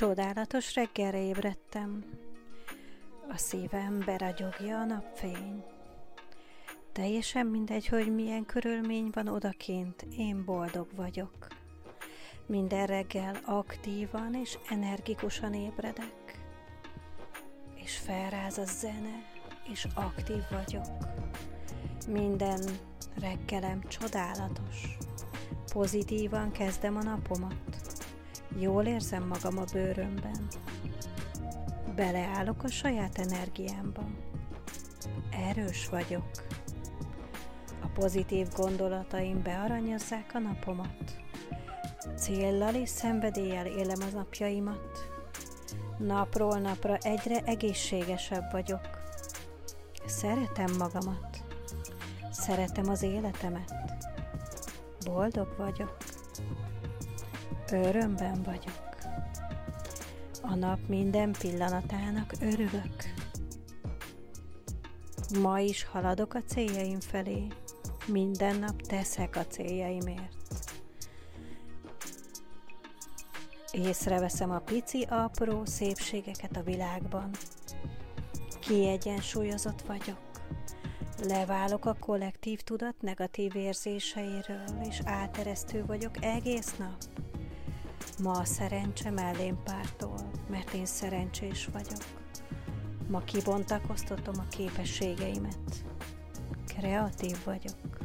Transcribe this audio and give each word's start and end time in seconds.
Csodálatos 0.00 0.74
reggelre 0.74 1.22
ébredtem. 1.22 2.04
A 3.28 3.36
szívem 3.36 4.02
beragyogja 4.06 4.78
a 4.78 4.84
napfény. 4.84 5.64
Teljesen 6.92 7.46
mindegy, 7.46 7.86
hogy 7.86 8.14
milyen 8.14 8.44
körülmény 8.44 9.10
van 9.12 9.28
odakint, 9.28 10.06
én 10.18 10.44
boldog 10.44 10.86
vagyok. 10.96 11.46
Minden 12.46 12.86
reggel 12.86 13.36
aktívan 13.44 14.34
és 14.34 14.58
energikusan 14.68 15.54
ébredek. 15.54 16.40
És 17.74 17.96
felráz 17.96 18.58
a 18.58 18.64
zene, 18.64 19.24
és 19.72 19.86
aktív 19.94 20.42
vagyok. 20.50 20.96
Minden 22.08 22.60
reggelem 23.20 23.82
csodálatos. 23.88 24.96
Pozitívan 25.72 26.52
kezdem 26.52 26.96
a 26.96 27.02
napomat. 27.02 27.69
Jól 28.58 28.84
érzem 28.84 29.26
magam 29.26 29.58
a 29.58 29.64
bőrömben. 29.72 30.46
Beleállok 31.94 32.62
a 32.62 32.68
saját 32.68 33.18
energiámba. 33.18 34.02
Erős 35.30 35.88
vagyok. 35.88 36.30
A 37.82 37.86
pozitív 37.94 38.48
gondolataim 38.56 39.42
bearanyozzák 39.42 40.30
a 40.34 40.38
napomat. 40.38 41.16
Céllal 42.16 42.74
és 42.74 42.88
szenvedéllyel 42.88 43.66
élem 43.66 44.00
az 44.06 44.12
napjaimat. 44.12 45.08
Napról 45.98 46.58
napra 46.58 46.96
egyre 46.96 47.40
egészségesebb 47.44 48.52
vagyok. 48.52 48.88
Szeretem 50.06 50.76
magamat. 50.78 51.42
Szeretem 52.30 52.88
az 52.88 53.02
életemet. 53.02 53.74
Boldog 55.04 55.54
vagyok. 55.56 55.96
Örömben 57.72 58.42
vagyok. 58.42 58.96
A 60.42 60.54
nap 60.54 60.78
minden 60.88 61.32
pillanatának 61.32 62.32
örülök. 62.40 62.94
Ma 65.40 65.60
is 65.60 65.84
haladok 65.84 66.34
a 66.34 66.42
céljaim 66.46 67.00
felé. 67.00 67.46
Minden 68.06 68.58
nap 68.58 68.82
teszek 68.82 69.36
a 69.36 69.46
céljaimért. 69.46 70.36
Észreveszem 73.72 74.50
a 74.50 74.58
pici, 74.58 75.06
apró 75.08 75.64
szépségeket 75.64 76.56
a 76.56 76.62
világban. 76.62 77.30
Kiegyensúlyozott 78.60 79.82
vagyok. 79.82 80.20
Leválok 81.28 81.84
a 81.84 81.96
kollektív 82.00 82.60
tudat 82.60 82.94
negatív 83.00 83.56
érzéseiről, 83.56 84.64
és 84.88 85.00
áteresztő 85.04 85.84
vagyok 85.86 86.24
egész 86.24 86.76
nap. 86.76 86.96
Ma 88.22 88.30
a 88.30 88.44
szerencse 88.44 89.10
mellém 89.10 89.62
pártól, 89.62 90.30
mert 90.48 90.72
én 90.72 90.86
szerencsés 90.86 91.66
vagyok. 91.66 92.02
Ma 93.08 93.20
kibontakoztatom 93.20 94.34
a 94.38 94.48
képességeimet. 94.48 95.84
Kreatív 96.66 97.44
vagyok. 97.44 97.98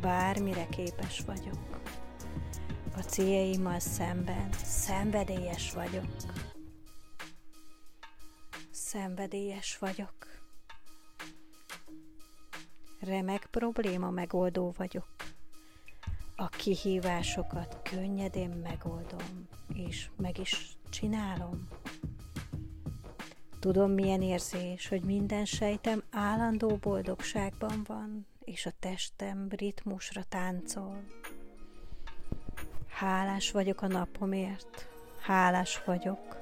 Bármire 0.00 0.66
képes 0.66 1.20
vagyok. 1.20 1.80
A 2.96 3.00
céljaimmal 3.00 3.78
szemben 3.78 4.52
szenvedélyes 4.64 5.72
vagyok. 5.72 6.16
Szenvedélyes 8.70 9.78
vagyok. 9.78 10.14
Remek 13.00 13.46
probléma 13.50 14.10
megoldó 14.10 14.74
vagyok. 14.76 15.21
A 16.36 16.48
kihívásokat 16.48 17.80
könnyedén 17.82 18.50
megoldom, 18.50 19.48
és 19.74 20.10
meg 20.16 20.38
is 20.38 20.76
csinálom. 20.90 21.68
Tudom, 23.58 23.90
milyen 23.90 24.22
érzés, 24.22 24.88
hogy 24.88 25.02
minden 25.02 25.44
sejtem 25.44 26.02
állandó 26.10 26.76
boldogságban 26.76 27.82
van, 27.86 28.26
és 28.44 28.66
a 28.66 28.72
testem 28.78 29.46
ritmusra 29.50 30.22
táncol. 30.28 31.02
Hálás 32.88 33.50
vagyok 33.50 33.82
a 33.82 33.86
napomért, 33.86 34.88
hálás 35.20 35.84
vagyok, 35.84 36.40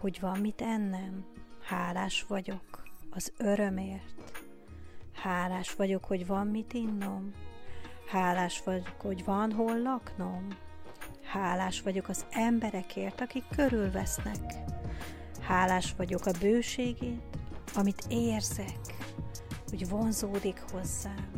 hogy 0.00 0.20
van 0.20 0.38
mit 0.38 0.60
ennem, 0.60 1.24
hálás 1.62 2.24
vagyok 2.28 2.82
az 3.10 3.32
örömért, 3.36 4.42
hálás 5.12 5.74
vagyok, 5.74 6.04
hogy 6.04 6.26
van 6.26 6.46
mit 6.46 6.72
innom, 6.72 7.32
Hálás 8.06 8.62
vagyok, 8.64 9.00
hogy 9.00 9.24
van 9.24 9.52
hol 9.52 9.82
laknom. 9.82 10.48
Hálás 11.22 11.82
vagyok 11.82 12.08
az 12.08 12.24
emberekért, 12.30 13.20
akik 13.20 13.44
körülvesznek. 13.56 14.54
Hálás 15.40 15.94
vagyok 15.96 16.26
a 16.26 16.30
bőségét, 16.40 17.22
amit 17.74 18.04
érzek, 18.08 18.78
hogy 19.68 19.88
vonzódik 19.88 20.62
hozzám. 20.72 21.30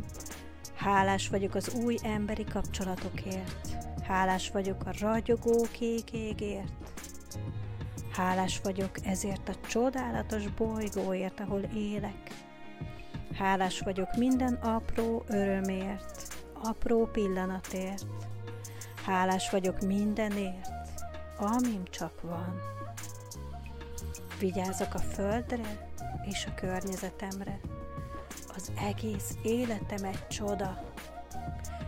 Hálás 0.75 1.29
vagyok 1.29 1.55
az 1.55 1.73
új 1.73 1.97
emberi 2.03 2.43
kapcsolatokért. 2.43 3.77
Hálás 4.07 4.49
vagyok 4.49 4.85
a 4.85 4.93
ragyogó 4.99 5.67
kék 5.71 6.11
égért. 6.11 6.71
Hálás 8.11 8.59
vagyok 8.63 9.05
ezért 9.05 9.49
a 9.49 9.67
csodálatos 9.67 10.47
bolygóért, 10.47 11.39
ahol 11.39 11.61
élek. 11.75 12.47
Hálás 13.33 13.79
vagyok 13.79 14.15
minden 14.17 14.53
apró 14.53 15.23
örömért, 15.27 16.28
apró 16.63 17.05
pillanatért. 17.05 18.05
Hálás 19.05 19.49
vagyok 19.49 19.79
mindenért, 19.79 20.69
amim 21.37 21.83
csak 21.89 22.21
van. 22.21 22.61
Vigyázok 24.39 24.93
a 24.93 24.99
földre 24.99 25.89
és 26.25 26.45
a 26.45 26.53
környezetemre. 26.53 27.59
Az 28.55 28.71
egész 28.87 29.35
életem 29.43 30.03
egy 30.03 30.27
csoda. 30.27 30.93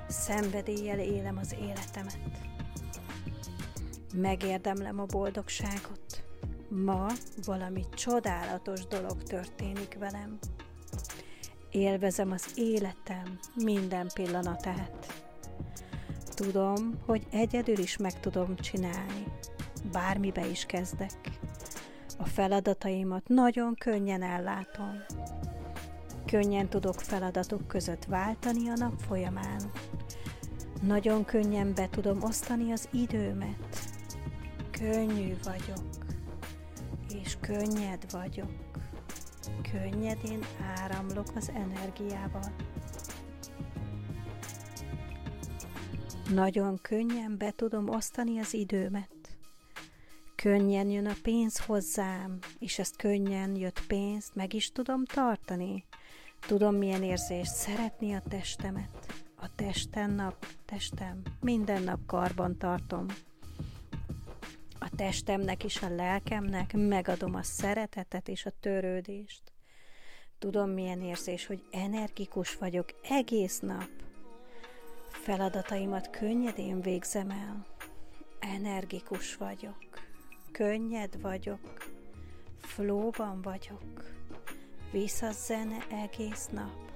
Szenvedéllyel 0.07 0.99
élem 0.99 1.37
az 1.37 1.55
életemet. 1.61 2.19
Megérdemlem 4.13 4.99
a 4.99 5.05
boldogságot. 5.05 6.23
Ma 6.69 7.07
valami 7.45 7.85
csodálatos 7.95 8.85
dolog 8.85 9.23
történik 9.23 9.97
velem. 9.99 10.39
Élvezem 11.71 12.31
az 12.31 12.51
életem 12.55 13.39
minden 13.55 14.09
pillanatát. 14.13 15.23
Tudom, 16.33 16.99
hogy 17.05 17.27
egyedül 17.31 17.77
is 17.77 17.97
meg 17.97 18.19
tudom 18.19 18.55
csinálni. 18.55 19.23
Bármibe 19.91 20.47
is 20.47 20.65
kezdek. 20.65 21.39
A 22.17 22.25
feladataimat 22.25 23.27
nagyon 23.27 23.75
könnyen 23.75 24.21
ellátom. 24.21 25.03
Könnyen 26.25 26.69
tudok 26.69 26.99
feladatok 26.99 27.67
között 27.67 28.05
váltani 28.05 28.69
a 28.69 28.75
nap 28.75 28.99
folyamán. 28.99 29.71
Nagyon 30.81 31.25
könnyen 31.25 31.73
be 31.75 31.89
tudom 31.89 32.23
osztani 32.23 32.71
az 32.71 32.87
időmet. 32.91 33.79
Könnyű 34.71 35.35
vagyok, 35.43 36.05
és 37.23 37.37
könnyed 37.41 38.11
vagyok 38.11 38.51
könnyedén 39.71 40.45
áramlok 40.77 41.27
az 41.35 41.51
energiával. 41.53 42.55
Nagyon 46.33 46.79
könnyen 46.81 47.37
be 47.37 47.51
tudom 47.51 47.89
osztani 47.89 48.39
az 48.39 48.53
időmet. 48.53 49.37
Könnyen 50.35 50.89
jön 50.89 51.05
a 51.07 51.15
pénz 51.21 51.65
hozzám, 51.65 52.37
és 52.59 52.79
ezt 52.79 52.95
könnyen 52.95 53.55
jött 53.55 53.85
pénzt 53.87 54.35
meg 54.35 54.53
is 54.53 54.71
tudom 54.71 55.05
tartani. 55.05 55.85
Tudom, 56.47 56.75
milyen 56.75 57.03
érzés 57.03 57.47
szeretni 57.47 58.13
a 58.13 58.21
testemet. 58.29 59.13
A 59.35 59.55
testen 59.55 60.11
nap, 60.11 60.45
testem, 60.65 61.21
minden 61.39 61.83
nap 61.83 61.99
karban 62.05 62.57
tartom. 62.57 63.05
A 64.79 64.89
testemnek 64.95 65.63
és 65.63 65.81
a 65.81 65.89
lelkemnek 65.89 66.73
megadom 66.73 67.35
a 67.35 67.43
szeretetet 67.43 68.27
és 68.27 68.45
a 68.45 68.51
törődést. 68.59 69.50
Tudom, 70.41 70.69
milyen 70.69 71.01
érzés, 71.01 71.45
hogy 71.45 71.63
energikus 71.71 72.55
vagyok 72.55 72.85
egész 73.09 73.59
nap. 73.59 73.89
Feladataimat 75.09 76.09
könnyedén 76.09 76.81
végzem 76.81 77.29
el. 77.29 77.65
Energikus 78.39 79.35
vagyok. 79.35 79.77
Könnyed 80.51 81.21
vagyok. 81.21 81.89
Flóban 82.59 83.41
vagyok. 83.41 84.03
Vissza 84.91 85.31
zene 85.31 85.77
egész 85.89 86.47
nap. 86.51 86.91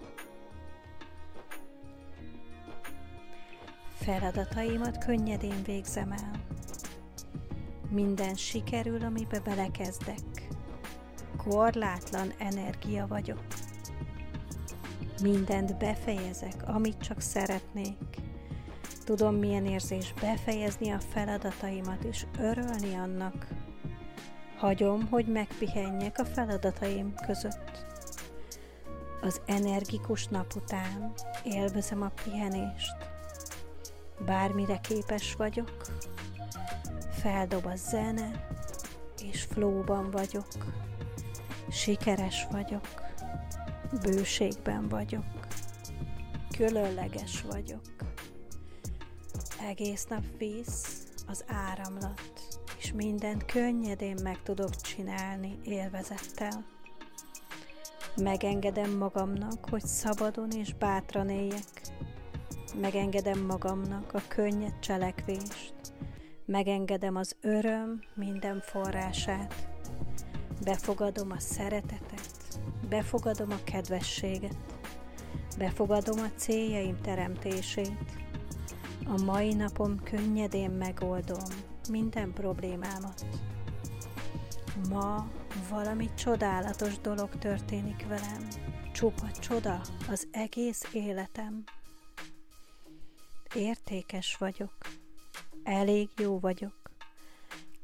Feladataimat 3.94 5.06
könnyedén 5.06 5.64
végzem 5.64 6.12
el. 6.12 6.32
Minden 7.90 8.36
sikerül, 8.36 9.04
amibe 9.04 9.40
belekezdek 9.40 10.45
korlátlan 11.38 12.34
energia 12.38 13.08
vagyok. 13.08 13.44
Mindent 15.22 15.78
befejezek, 15.78 16.64
amit 16.66 16.98
csak 16.98 17.20
szeretnék. 17.20 17.98
Tudom, 19.04 19.36
milyen 19.36 19.66
érzés 19.66 20.14
befejezni 20.22 20.92
a 20.92 21.00
feladataimat 21.00 22.04
és 22.04 22.26
örölni 22.40 22.96
annak. 22.96 23.48
Hagyom, 24.58 25.08
hogy 25.08 25.28
megpihenjek 25.28 26.20
a 26.20 26.26
feladataim 26.26 27.14
között. 27.26 27.86
Az 29.22 29.42
energikus 29.46 30.28
nap 30.28 30.54
után 30.56 31.14
élvezem 31.44 32.02
a 32.02 32.12
pihenést. 32.24 32.96
Bármire 34.26 34.78
képes 34.78 35.36
vagyok, 35.36 35.86
feldob 37.10 37.66
a 37.66 37.76
zene, 37.76 38.48
és 39.24 39.42
flóban 39.44 40.12
vagyok. 40.12 40.48
Sikeres 41.70 42.48
vagyok, 42.52 42.88
bőségben 44.04 44.88
vagyok, 44.88 45.26
különleges 46.58 47.42
vagyok. 47.42 47.82
Egész 49.70 50.06
nap 50.06 50.24
víz 50.38 50.86
az 51.28 51.44
áramlat, 51.48 52.32
és 52.78 52.92
mindent 52.92 53.46
könnyedén 53.46 54.18
meg 54.24 54.42
tudok 54.44 54.76
csinálni 54.76 55.60
élvezettel. 55.64 56.66
Megengedem 58.16 58.98
magamnak, 58.98 59.70
hogy 59.70 59.86
szabadon 59.86 60.52
és 60.52 60.74
bátran 60.74 61.30
éljek. 61.30 61.82
Megengedem 62.82 63.40
magamnak 63.40 64.14
a 64.14 64.22
könnyed 64.28 64.80
cselekvést. 64.80 65.74
Megengedem 66.46 67.16
az 67.16 67.36
öröm 67.42 68.00
minden 68.14 68.62
forrását. 68.62 69.65
Befogadom 70.66 71.32
a 71.32 71.40
szeretetet, 71.40 72.60
befogadom 72.90 73.52
a 73.52 73.64
kedvességet, 73.64 74.58
befogadom 75.58 76.20
a 76.20 76.30
céljaim 76.36 77.02
teremtését. 77.02 77.98
A 79.06 79.24
mai 79.24 79.54
napom 79.54 80.04
könnyedén 80.04 80.72
megoldom 80.72 81.44
minden 81.90 82.34
problémámat. 82.34 83.26
Ma 84.90 85.28
valami 85.70 86.10
csodálatos 86.14 87.00
dolog 87.00 87.30
történik 87.38 88.08
velem. 88.08 88.48
Csupa 88.94 89.32
csoda 89.32 89.82
az 90.10 90.28
egész 90.32 90.84
életem. 90.94 91.64
Értékes 93.56 94.36
vagyok. 94.36 94.74
Elég 95.64 96.10
jó 96.18 96.40
vagyok. 96.40 96.85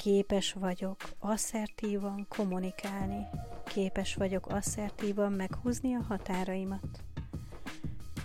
Képes 0.02 0.54
vagyok 0.54 0.98
asszertívan 1.20 2.26
kommunikálni. 2.30 3.28
Képes 3.66 4.16
vagyok 4.16 4.48
asszertívan 4.48 5.32
meghúzni 5.32 5.96
a 5.96 6.02
határaimat. 6.02 7.04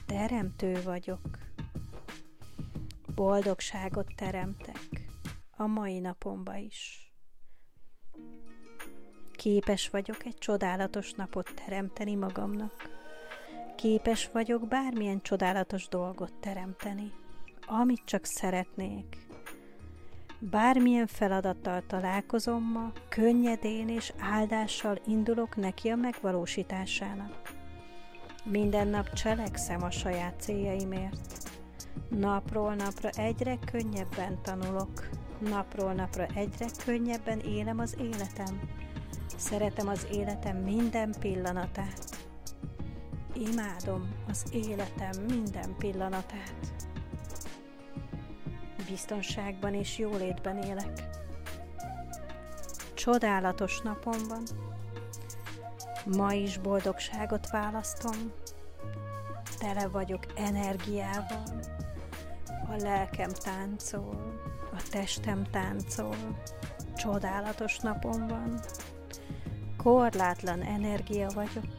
Teremtő 0.07 0.83
vagyok. 0.83 1.39
Boldogságot 3.15 4.07
teremtek 4.15 5.07
a 5.57 5.67
mai 5.67 5.99
napomba 5.99 6.55
is. 6.55 7.13
Képes 9.33 9.89
vagyok 9.89 10.25
egy 10.25 10.39
csodálatos 10.39 11.13
napot 11.13 11.55
teremteni 11.55 12.15
magamnak. 12.15 12.73
Képes 13.77 14.31
vagyok 14.33 14.69
bármilyen 14.69 15.23
csodálatos 15.23 15.89
dolgot 15.89 16.35
teremteni, 16.35 17.13
amit 17.67 18.05
csak 18.05 18.25
szeretnék. 18.25 19.26
Bármilyen 20.39 21.07
feladattal 21.07 21.83
találkozom 21.87 22.63
ma, 22.63 22.93
könnyedén 23.09 23.89
és 23.89 24.13
áldással 24.19 24.99
indulok 25.07 25.57
neki 25.57 25.89
a 25.89 25.97
megvalósításának. 25.97 27.55
Minden 28.45 28.89
nap 28.89 29.13
cselekszem 29.13 29.83
a 29.83 29.91
saját 29.91 30.41
céljaimért. 30.41 31.51
Napról 32.09 32.75
napra 32.75 33.09
egyre 33.09 33.59
könnyebben 33.73 34.43
tanulok, 34.43 35.09
napról 35.39 35.93
napra 35.93 36.27
egyre 36.35 36.67
könnyebben 36.85 37.39
élem 37.39 37.79
az 37.79 37.97
életem 38.01 38.61
Szeretem 39.37 39.89
az 39.89 40.07
életem 40.13 40.57
minden 40.57 41.15
pillanatát. 41.21 42.17
Imádom 43.35 44.09
az 44.29 44.45
életem 44.53 45.23
minden 45.29 45.77
pillanatát. 45.79 46.86
Biztonságban 48.89 49.75
és 49.75 49.99
jólétben 49.99 50.59
élek. 50.59 51.09
Csodálatos 52.95 53.81
napom 53.81 54.19
van. 54.29 54.43
Ma 56.17 56.33
is 56.33 56.59
boldogságot 56.59 57.51
választom. 57.51 58.33
Tele 59.59 59.89
vagyok 59.89 60.23
energiával. 60.35 61.61
A 62.69 62.77
lelkem 62.77 63.31
táncol, 63.31 64.41
a 64.73 64.83
testem 64.91 65.47
táncol. 65.51 66.17
Csodálatos 66.97 67.79
napom 67.79 68.27
van 68.27 68.61
korlátlan 69.87 70.63
energia 70.63 71.29
vagyok, 71.35 71.75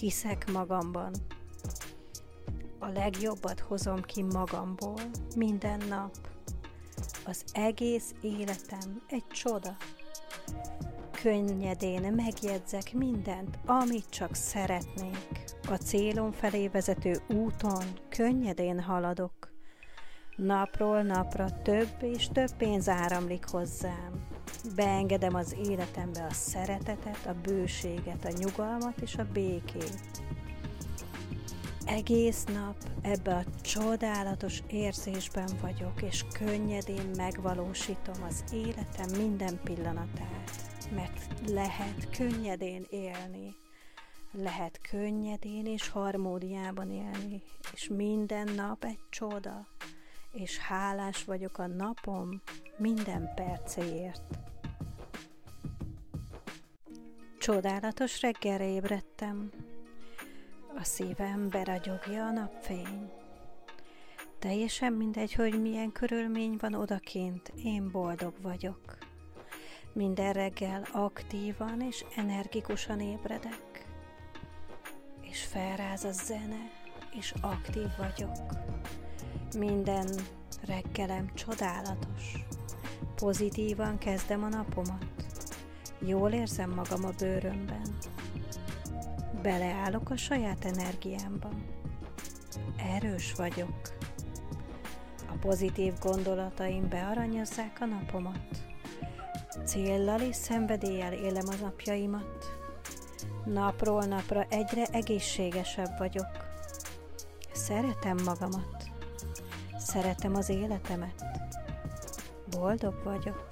hiszek 0.00 0.52
magamban. 0.52 1.12
A 2.78 2.86
legjobbat 2.86 3.60
hozom 3.60 4.02
ki 4.02 4.22
magamból 4.22 5.00
minden 5.36 5.82
nap. 5.88 6.33
Az 7.26 7.44
egész 7.52 8.14
életem 8.20 9.02
egy 9.08 9.26
csoda. 9.26 9.76
Könnyedén 11.22 12.12
megjegyzek 12.12 12.92
mindent, 12.92 13.58
amit 13.66 14.10
csak 14.10 14.34
szeretnék. 14.34 15.44
A 15.68 15.74
célom 15.74 16.32
felé 16.32 16.68
vezető 16.68 17.20
úton 17.28 17.84
könnyedén 18.08 18.80
haladok. 18.80 19.52
Napról 20.36 21.02
napra 21.02 21.62
több 21.62 21.96
és 22.00 22.28
több 22.32 22.56
pénz 22.56 22.88
áramlik 22.88 23.44
hozzám. 23.48 24.26
Beengedem 24.76 25.34
az 25.34 25.56
életembe 25.68 26.26
a 26.30 26.32
szeretetet, 26.32 27.26
a 27.26 27.34
bőséget, 27.42 28.24
a 28.24 28.36
nyugalmat 28.38 29.00
és 29.00 29.14
a 29.16 29.26
békét. 29.32 30.13
Egész 31.86 32.44
nap 32.44 32.76
ebbe 33.02 33.34
a 33.34 33.60
csodálatos 33.60 34.62
érzésben 34.68 35.50
vagyok, 35.60 36.02
és 36.02 36.24
könnyedén 36.38 37.10
megvalósítom 37.16 38.22
az 38.28 38.44
életem 38.52 39.10
minden 39.16 39.60
pillanatát, 39.64 40.50
mert 40.94 41.50
lehet 41.50 42.10
könnyedén 42.16 42.86
élni, 42.90 43.54
lehet 44.32 44.80
könnyedén 44.90 45.66
és 45.66 45.88
harmóniában 45.88 46.90
élni, 46.90 47.42
és 47.72 47.88
minden 47.88 48.48
nap 48.54 48.84
egy 48.84 49.00
csoda, 49.10 49.66
és 50.32 50.58
hálás 50.58 51.24
vagyok 51.24 51.58
a 51.58 51.66
napom 51.66 52.42
minden 52.76 53.32
percéért. 53.34 54.38
Csodálatos 57.38 58.20
reggelre 58.20 58.68
ébredtem. 58.68 59.50
A 60.78 60.84
szívem 60.84 61.48
beragyogja 61.48 62.26
a 62.26 62.30
napfény. 62.30 63.10
Teljesen 64.38 64.92
mindegy, 64.92 65.34
hogy 65.34 65.60
milyen 65.60 65.92
körülmény 65.92 66.56
van 66.60 66.74
odakint, 66.74 67.52
én 67.64 67.90
boldog 67.90 68.34
vagyok. 68.42 68.98
Minden 69.92 70.32
reggel 70.32 70.86
aktívan 70.92 71.80
és 71.80 72.04
energikusan 72.16 73.00
ébredek. 73.00 73.86
És 75.20 75.42
felráz 75.42 76.04
a 76.04 76.12
zene, 76.12 76.70
és 77.18 77.34
aktív 77.40 77.88
vagyok. 77.98 78.52
Minden 79.58 80.08
reggelem 80.66 81.34
csodálatos. 81.34 82.44
Pozitívan 83.14 83.98
kezdem 83.98 84.42
a 84.42 84.48
napomat. 84.48 85.06
Jól 85.98 86.30
érzem 86.30 86.70
magam 86.70 87.04
a 87.04 87.10
bőrömben. 87.18 87.96
Beleállok 89.44 90.10
a 90.10 90.16
saját 90.16 90.64
energiámba. 90.64 91.48
Erős 92.76 93.34
vagyok. 93.34 93.94
A 95.28 95.36
pozitív 95.40 95.92
gondolataim 96.00 96.88
bearanyozzák 96.88 97.80
a 97.80 97.84
napomat. 97.84 98.64
Céllal 99.64 100.20
és 100.20 100.36
szenvedéllyel 100.36 101.12
élem 101.12 101.48
a 101.48 101.54
napjaimat. 101.62 102.44
Napról 103.44 104.04
napra 104.04 104.46
egyre 104.48 104.86
egészségesebb 104.92 105.98
vagyok. 105.98 106.28
Szeretem 107.52 108.16
magamat. 108.24 108.84
Szeretem 109.76 110.34
az 110.34 110.48
életemet. 110.48 111.24
Boldog 112.50 113.02
vagyok. 113.02 113.46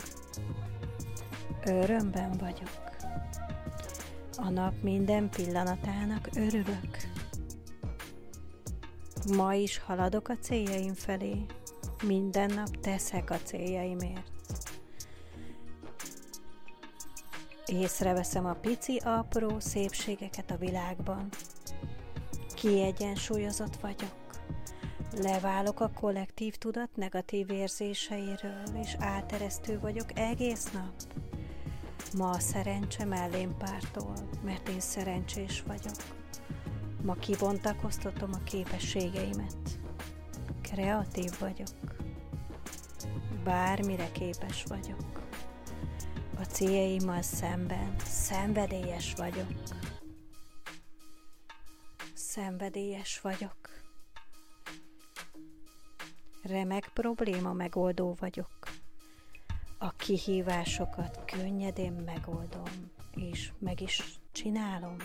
Örömben 1.64 2.30
vagyok. 2.38 2.81
A 4.44 4.50
nap 4.50 4.82
minden 4.82 5.28
pillanatának 5.30 6.28
örülök. 6.36 6.96
Ma 9.36 9.54
is 9.54 9.78
haladok 9.78 10.28
a 10.28 10.36
céljaim 10.40 10.94
felé. 10.94 11.46
Minden 12.06 12.54
nap 12.54 12.80
teszek 12.80 13.30
a 13.30 13.36
céljaimért. 13.44 14.30
Észreveszem 17.66 18.46
a 18.46 18.54
pici, 18.54 18.96
apró 19.04 19.60
szépségeket 19.60 20.50
a 20.50 20.56
világban. 20.56 21.28
Kiegyensúlyozott 22.54 23.76
vagyok. 23.76 24.16
Leválok 25.16 25.80
a 25.80 25.90
kollektív 26.00 26.54
tudat 26.54 26.96
negatív 26.96 27.50
érzéseiről, 27.50 28.62
és 28.82 28.96
áteresztő 28.98 29.78
vagyok 29.78 30.18
egész 30.18 30.70
nap. 30.70 31.21
Ma 32.16 32.30
a 32.30 32.38
szerencse 32.38 33.04
mellém 33.04 33.56
pártol, 33.56 34.14
mert 34.44 34.68
én 34.68 34.80
szerencsés 34.80 35.62
vagyok. 35.62 35.96
Ma 37.02 37.14
kibontakoztatom 37.14 38.30
a 38.32 38.44
képességeimet. 38.44 39.80
Kreatív 40.62 41.30
vagyok. 41.38 41.96
Bármire 43.44 44.12
képes 44.12 44.64
vagyok. 44.64 45.22
A 46.38 46.42
céljaimmal 46.42 47.22
szemben 47.22 47.96
szenvedélyes 48.04 49.14
vagyok. 49.14 49.52
Szenvedélyes 52.14 53.20
vagyok. 53.20 53.56
Remek 56.42 56.90
probléma 56.94 57.52
megoldó 57.52 58.16
vagyok. 58.20 58.71
A 59.82 59.92
kihívásokat 59.96 61.24
könnyedén 61.24 61.92
megoldom, 61.92 62.90
és 63.14 63.52
meg 63.58 63.80
is 63.80 64.02
csinálom. 64.32 64.96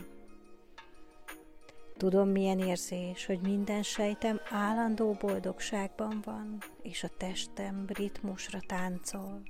Tudom, 1.98 2.30
milyen 2.30 2.60
érzés, 2.60 3.26
hogy 3.26 3.40
minden 3.42 3.84
sejtem 3.84 4.40
állandó 4.50 5.18
boldogságban 5.20 6.22
van, 6.26 6.58
és 6.82 7.04
a 7.04 7.10
testem 7.18 7.86
ritmusra 7.88 8.60
táncol. 8.68 9.42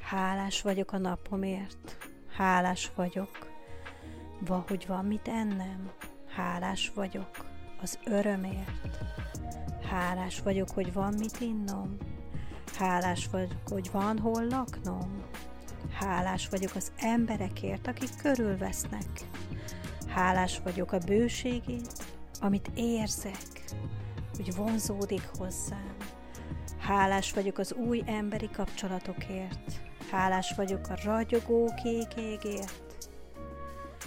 Hálás 0.00 0.62
vagyok 0.62 0.92
a 0.92 0.98
napomért, 0.98 1.96
hálás 2.36 2.90
vagyok, 2.94 3.48
hogy 4.68 4.86
van 4.86 5.04
mit 5.04 5.28
ennem, 5.28 5.92
hálás 6.26 6.90
vagyok 6.94 7.30
az 7.82 7.98
örömért, 8.04 8.98
hálás 9.82 10.40
vagyok, 10.40 10.70
hogy 10.70 10.92
van 10.92 11.14
mit 11.14 11.40
innom, 11.40 11.96
hálás 12.80 13.28
vagyok, 13.30 13.68
hogy 13.68 13.90
van 13.92 14.18
hol 14.18 14.46
laknom, 14.46 15.22
hálás 15.92 16.48
vagyok 16.48 16.74
az 16.74 16.92
emberekért, 16.98 17.86
akik 17.86 18.16
körülvesznek, 18.22 19.08
hálás 20.08 20.60
vagyok 20.64 20.92
a 20.92 20.98
bőségét, 20.98 22.04
amit 22.40 22.70
érzek, 22.74 23.64
hogy 24.36 24.54
vonzódik 24.54 25.28
hozzám, 25.38 25.96
hálás 26.78 27.32
vagyok 27.32 27.58
az 27.58 27.72
új 27.72 28.02
emberi 28.06 28.50
kapcsolatokért, 28.52 29.80
hálás 30.10 30.52
vagyok 30.56 30.88
a 30.88 30.98
ragyogó 31.04 31.72
kék 31.82 32.08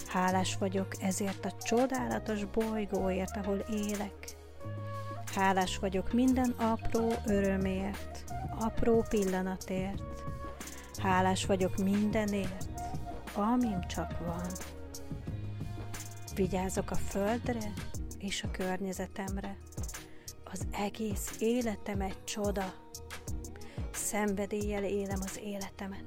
Hálás 0.08 0.58
vagyok 0.58 0.88
ezért 1.02 1.46
a 1.46 1.56
csodálatos 1.64 2.46
bolygóért, 2.46 3.38
ahol 3.38 3.58
élek. 3.58 4.36
Hálás 5.36 5.78
vagyok 5.78 6.14
minden 6.14 6.50
apró 6.50 7.14
örömért, 7.26 8.13
apró 8.64 9.06
pillanatért. 9.10 10.02
Hálás 10.98 11.46
vagyok 11.46 11.78
mindenért, 11.78 12.70
amim 13.36 13.88
csak 13.88 14.20
van. 14.26 14.48
Vigyázok 16.36 16.92
a 16.92 16.96
földre 16.96 17.74
és 18.20 18.44
a 18.44 18.52
környezetemre. 18.52 19.58
Az 20.44 20.68
egész 20.72 21.36
életem 21.40 22.02
egy 22.02 22.24
csoda. 22.24 22.74
Szenvedéllyel 23.92 24.84
élem 24.84 25.20
az 25.24 25.40
életemet. 25.44 26.04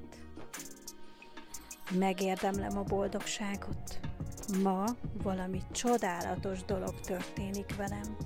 Megérdemlem 1.98 2.78
a 2.78 2.82
boldogságot. 2.82 4.00
Ma 4.62 4.84
valami 5.22 5.62
csodálatos 5.72 6.64
dolog 6.64 7.00
történik 7.00 7.76
velem. 7.76 8.25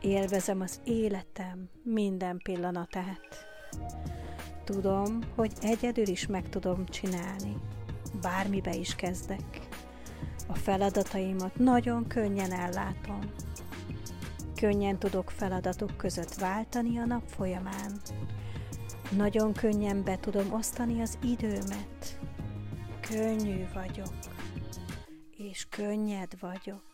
Élvezem 0.00 0.60
az 0.60 0.80
életem 0.84 1.68
minden 1.82 2.40
pillanatát. 2.42 3.46
Tudom, 4.64 5.18
hogy 5.34 5.52
egyedül 5.60 6.06
is 6.06 6.26
meg 6.26 6.48
tudom 6.48 6.86
csinálni. 6.86 7.56
Bármibe 8.20 8.74
is 8.74 8.94
kezdek. 8.94 9.68
A 10.46 10.54
feladataimat 10.54 11.56
nagyon 11.56 12.06
könnyen 12.06 12.52
ellátom. 12.52 13.20
Könnyen 14.54 14.98
tudok 14.98 15.30
feladatok 15.30 15.96
között 15.96 16.34
váltani 16.34 16.98
a 16.98 17.04
nap 17.04 17.22
folyamán. 17.26 18.00
Nagyon 19.16 19.52
könnyen 19.52 20.04
be 20.04 20.16
tudom 20.16 20.52
osztani 20.52 21.00
az 21.00 21.18
időmet. 21.22 22.18
Könnyű 23.00 23.66
vagyok, 23.74 24.14
és 25.36 25.66
könnyed 25.70 26.32
vagyok. 26.40 26.87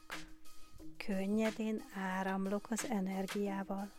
Könnyedén 1.06 1.82
áramlok 1.94 2.66
az 2.70 2.86
energiával. 2.90 3.90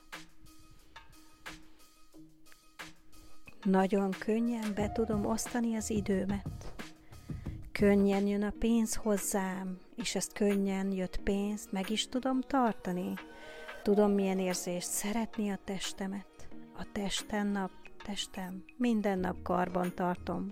Nagyon 3.64 4.12
könnyen 4.12 4.74
be 4.74 4.92
tudom 4.92 5.26
osztani 5.26 5.76
az 5.76 5.90
időmet. 5.90 6.74
Könnyen 7.72 8.28
jön 8.28 8.44
a 8.44 8.54
pénz 8.60 8.96
hozzám, 8.96 9.78
és 9.96 10.16
ezt 10.16 10.34
könnyen 10.34 10.92
jött 10.92 11.20
pénzt 11.20 11.72
meg 11.72 11.90
is 11.90 12.08
tudom 12.08 12.42
tartani. 12.42 13.14
Tudom, 13.84 14.12
milyen 14.12 14.40
érzést 14.40 14.90
szeretni 14.90 15.50
a 15.50 15.60
testemet. 15.64 16.48
A 16.78 16.86
testen 16.92 17.48
nap 17.48 17.72
testem, 18.06 18.64
minden 18.78 19.20
nap 19.20 19.42
karban 19.42 19.96
tartom. 19.96 20.52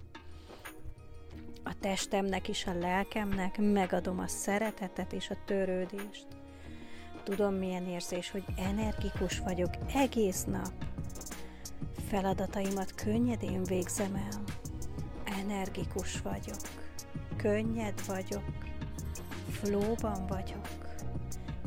A 1.64 1.80
testemnek 1.80 2.48
is 2.48 2.66
a 2.66 2.74
lelkemnek 2.74 3.58
megadom 3.58 4.20
a 4.20 4.28
szeretetet 4.28 5.14
és 5.14 5.30
a 5.30 5.38
törődést. 5.46 6.28
Tudom, 7.24 7.54
milyen 7.54 7.88
érzés, 7.88 8.32
hogy 8.32 8.44
energikus 8.56 9.40
vagyok 9.40 9.70
egész 9.94 10.44
nap. 10.44 10.72
Feladataimat 12.08 12.96
könnyedén 12.96 13.64
végzem 13.64 14.16
el. 14.16 14.44
Energikus 15.40 16.22
vagyok. 16.22 16.60
Könnyed 17.38 18.06
vagyok. 18.06 18.44
Flóban 19.50 20.28
vagyok. 20.28 20.68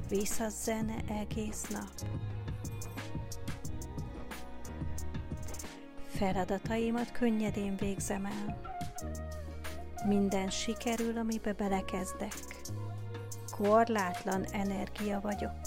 Visz 0.08 0.40
zene 0.48 0.94
egész 1.08 1.66
nap. 1.68 1.90
Feladataimat 6.06 7.12
könnyedén 7.12 7.76
végzem 7.76 8.24
el. 8.24 8.60
Minden 10.06 10.50
sikerül, 10.50 11.18
amibe 11.18 11.52
belekezdek. 11.52 12.45
Korlátlan 13.56 14.44
energia 14.44 15.20
vagyok. 15.20 15.60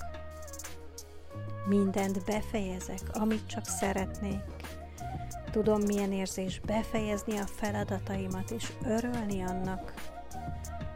Mindent 1.67 2.25
befejezek, 2.25 3.01
amit 3.12 3.48
csak 3.48 3.65
szeretnék. 3.65 4.43
Tudom, 5.51 5.81
milyen 5.81 6.12
érzés 6.12 6.60
befejezni 6.60 7.38
a 7.38 7.46
feladataimat 7.46 8.51
és 8.51 8.72
örülni 8.86 9.41
annak. 9.41 9.93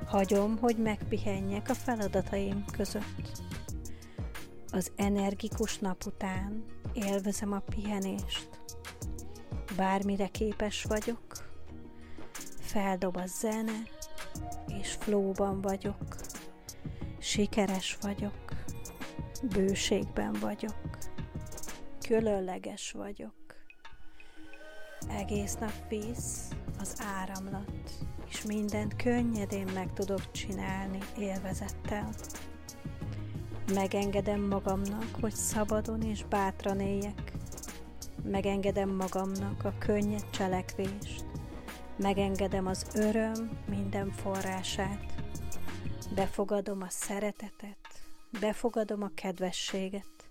Hagyom, 0.05 0.57
hogy 0.57 0.77
megpihenjek 0.77 1.69
a 1.69 1.73
feladataim 1.73 2.65
között. 2.71 3.41
Az 4.71 4.91
energikus 4.95 5.77
nap 5.77 6.03
után 6.05 6.65
élvezem 6.93 7.51
a 7.51 7.59
pihenést. 7.59 8.49
Bármire 9.75 10.27
képes 10.27 10.83
vagyok, 10.83 11.21
feldob 12.59 13.15
a 13.15 13.25
zene, 13.25 13.81
és 14.67 14.91
flóban 14.99 15.61
vagyok. 15.61 16.22
Sikeres 17.33 17.97
vagyok, 18.01 18.53
bőségben 19.53 20.33
vagyok, 20.39 20.97
különleges 22.07 22.91
vagyok. 22.91 23.33
Egész 25.09 25.55
nap 25.55 25.89
víz 25.89 26.47
az 26.79 26.95
áramlat, 26.99 27.91
és 28.29 28.43
mindent 28.43 28.95
könnyedén 28.95 29.67
meg 29.73 29.93
tudok 29.93 30.31
csinálni 30.31 30.97
élvezettel. 31.17 32.09
Megengedem 33.73 34.41
magamnak, 34.41 35.15
hogy 35.21 35.33
szabadon 35.33 36.01
és 36.01 36.23
bátran 36.23 36.79
éljek, 36.79 37.31
Megengedem 38.23 38.89
magamnak 38.89 39.65
a 39.65 39.73
könnyed 39.77 40.29
cselekvést, 40.29 41.25
megengedem 41.97 42.67
az 42.67 42.87
öröm 42.95 43.49
minden 43.69 44.11
forrását, 44.11 45.12
befogadom 46.15 46.81
a 46.81 46.89
szeretetet, 46.89 47.77
befogadom 48.39 49.03
a 49.03 49.11
kedvességet, 49.13 50.29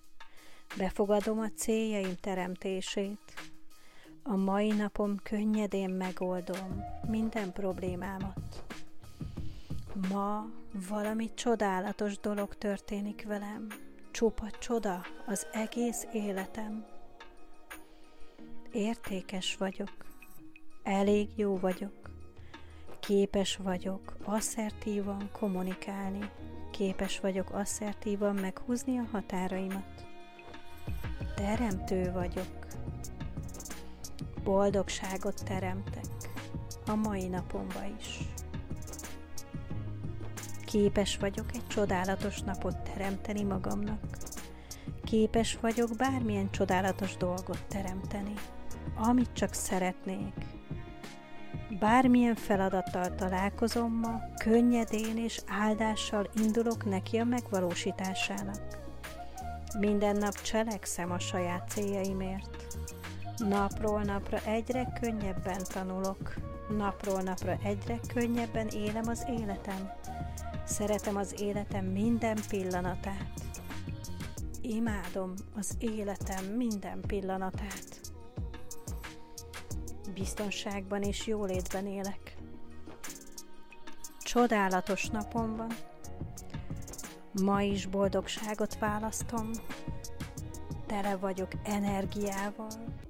befogadom 0.77 1.39
a 1.39 1.49
céljaim 1.57 2.17
teremtését, 2.21 3.35
a 4.23 4.37
mai 4.37 4.69
napom 4.69 5.17
könnyedén 5.23 5.91
megoldom 5.91 6.85
minden 7.09 7.53
problémámat. 7.53 8.65
Ma 10.09 10.47
valami 10.89 11.35
csodálatos 11.35 12.19
dolog 12.19 12.55
történik 12.55 13.25
velem, 13.27 13.67
csupa 14.11 14.51
csoda 14.51 15.05
az 15.27 15.47
egész 15.53 16.07
életem. 16.12 16.87
Értékes 18.73 19.57
vagyok, 19.57 19.93
elég 20.83 21.29
jó 21.37 21.59
vagyok, 21.59 22.12
képes 23.06 23.56
vagyok 23.56 24.16
asszertívan 24.25 25.28
kommunikálni, 25.32 26.30
Képes 26.73 27.21
vagyok 27.21 27.50
asszertívan 27.50 28.35
meghúzni 28.35 28.99
a 28.99 29.09
határaimat. 29.12 30.06
Teremtő 31.35 32.12
vagyok. 32.12 32.66
Boldogságot 34.44 35.44
teremtek 35.44 36.04
a 36.87 36.94
mai 36.94 37.28
napomba 37.28 37.85
is. 37.99 38.18
Képes 40.64 41.16
vagyok 41.16 41.47
egy 41.52 41.66
csodálatos 41.66 42.40
napot 42.40 42.76
teremteni 42.76 43.42
magamnak. 43.42 44.00
Képes 45.04 45.59
vagyok 45.61 45.97
bármilyen 45.97 46.50
csodálatos 46.50 47.16
dolgot 47.16 47.64
teremteni, 47.68 48.35
amit 48.94 49.32
csak 49.32 49.52
szeretnék. 49.52 50.62
Bármilyen 51.79 52.35
feladattal 52.35 53.14
találkozom 53.14 53.93
ma, 53.93 54.21
könnyedén 54.45 55.19
és 55.19 55.41
áldással 55.47 56.31
indulok 56.35 56.85
neki 56.85 57.17
a 57.17 57.25
megvalósításának. 57.25 58.81
Minden 59.79 60.17
nap 60.17 60.43
cselekszem 60.43 61.11
a 61.11 61.19
saját 61.19 61.69
céljaimért. 61.69 62.76
Napról 63.49 64.02
napra 64.02 64.38
egyre 64.45 64.93
könnyebben 65.00 65.62
tanulok, 65.73 66.35
napról 66.76 67.21
napra 67.23 67.59
egyre 67.62 67.99
könnyebben 68.14 68.69
élem 68.69 69.09
az 69.09 69.26
életem. 69.29 69.93
Szeretem 70.64 71.17
az 71.17 71.41
életem 71.41 71.85
minden 71.85 72.38
pillanatát. 72.49 73.41
Imádom 74.62 75.33
az 75.57 75.76
életem 75.79 76.45
minden 76.45 77.00
pillanatát. 77.07 78.01
Biztonságban 80.14 81.02
és 81.02 81.26
jólétben 81.26 81.87
élek. 81.87 82.37
Csodálatos 84.19 85.07
napom 85.09 85.57
van. 85.57 85.73
Ma 87.42 87.62
is 87.62 87.87
boldogságot 87.87 88.78
választom. 88.78 89.50
Tele 90.87 91.16
vagyok 91.16 91.50
energiával. 91.64 93.00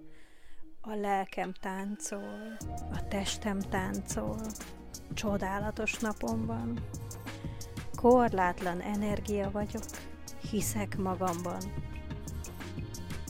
A 0.80 0.94
lelkem 0.94 1.52
táncol, 1.60 2.56
a 2.92 3.08
testem 3.08 3.60
táncol. 3.60 4.40
Csodálatos 5.14 5.98
napom 5.98 6.46
van. 6.46 6.80
Korlátlan 7.96 8.80
energia 8.80 9.50
vagyok, 9.50 9.84
hiszek 10.50 10.96
magamban. 10.96 11.62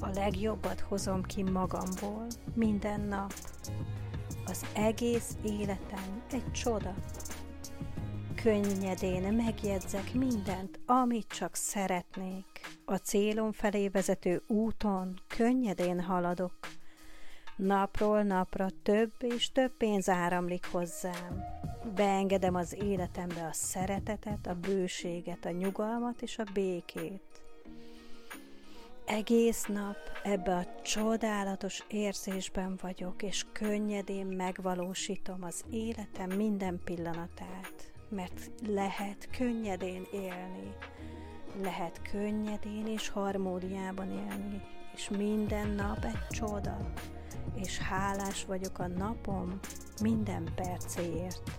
A 0.00 0.09
legjobbat 0.14 0.81
hozom 0.81 1.23
ki 1.23 1.43
magamból 1.43 2.26
minden 2.55 3.00
nap. 3.00 3.33
Az 4.47 4.66
egész 4.75 5.37
életem 5.45 6.23
egy 6.31 6.52
csoda. 6.52 6.95
Könnyedén 8.42 9.33
megjegyzek 9.33 10.14
mindent, 10.14 10.81
amit 10.87 11.26
csak 11.26 11.54
szeretnék. 11.54 12.61
A 12.85 12.97
célom 12.97 13.52
felé 13.52 13.88
vezető 13.88 14.42
úton 14.47 15.21
könnyedén 15.26 16.00
haladok. 16.00 16.54
Napról 17.57 18.23
napra 18.23 18.66
több 18.83 19.12
és 19.19 19.52
több 19.52 19.73
pénz 19.76 20.09
áramlik 20.09 20.66
hozzám. 20.66 21.45
Beengedem 21.95 22.54
az 22.54 22.76
életembe 22.83 23.47
a 23.47 23.52
szeretetet, 23.52 24.47
a 24.47 24.54
bőséget, 24.54 25.45
a 25.45 25.50
nyugalmat 25.50 26.23
és 26.23 26.38
a 26.38 26.45
békét. 26.52 27.32
Egész 29.06 29.64
nap 29.64 29.97
ebbe 30.23 30.54
a 30.56 30.82
csodálatos 30.82 31.85
érzésben 31.88 32.78
vagyok, 32.82 33.23
és 33.23 33.44
könnyedén 33.52 34.26
megvalósítom 34.26 35.44
az 35.44 35.64
életem 35.71 36.30
minden 36.30 36.80
pillanatát, 36.85 37.92
mert 38.09 38.50
lehet 38.66 39.28
könnyedén 39.38 40.06
élni, 40.12 40.75
lehet 41.62 42.02
könnyedén 42.11 42.87
és 42.87 43.09
harmóniában 43.09 44.11
élni, 44.11 44.62
és 44.94 45.09
minden 45.09 45.68
nap 45.68 46.04
egy 46.04 46.26
csoda, 46.28 46.92
és 47.54 47.78
hálás 47.78 48.44
vagyok 48.44 48.78
a 48.78 48.87
napom 48.87 49.59
minden 50.02 50.49
percéért. 50.54 51.50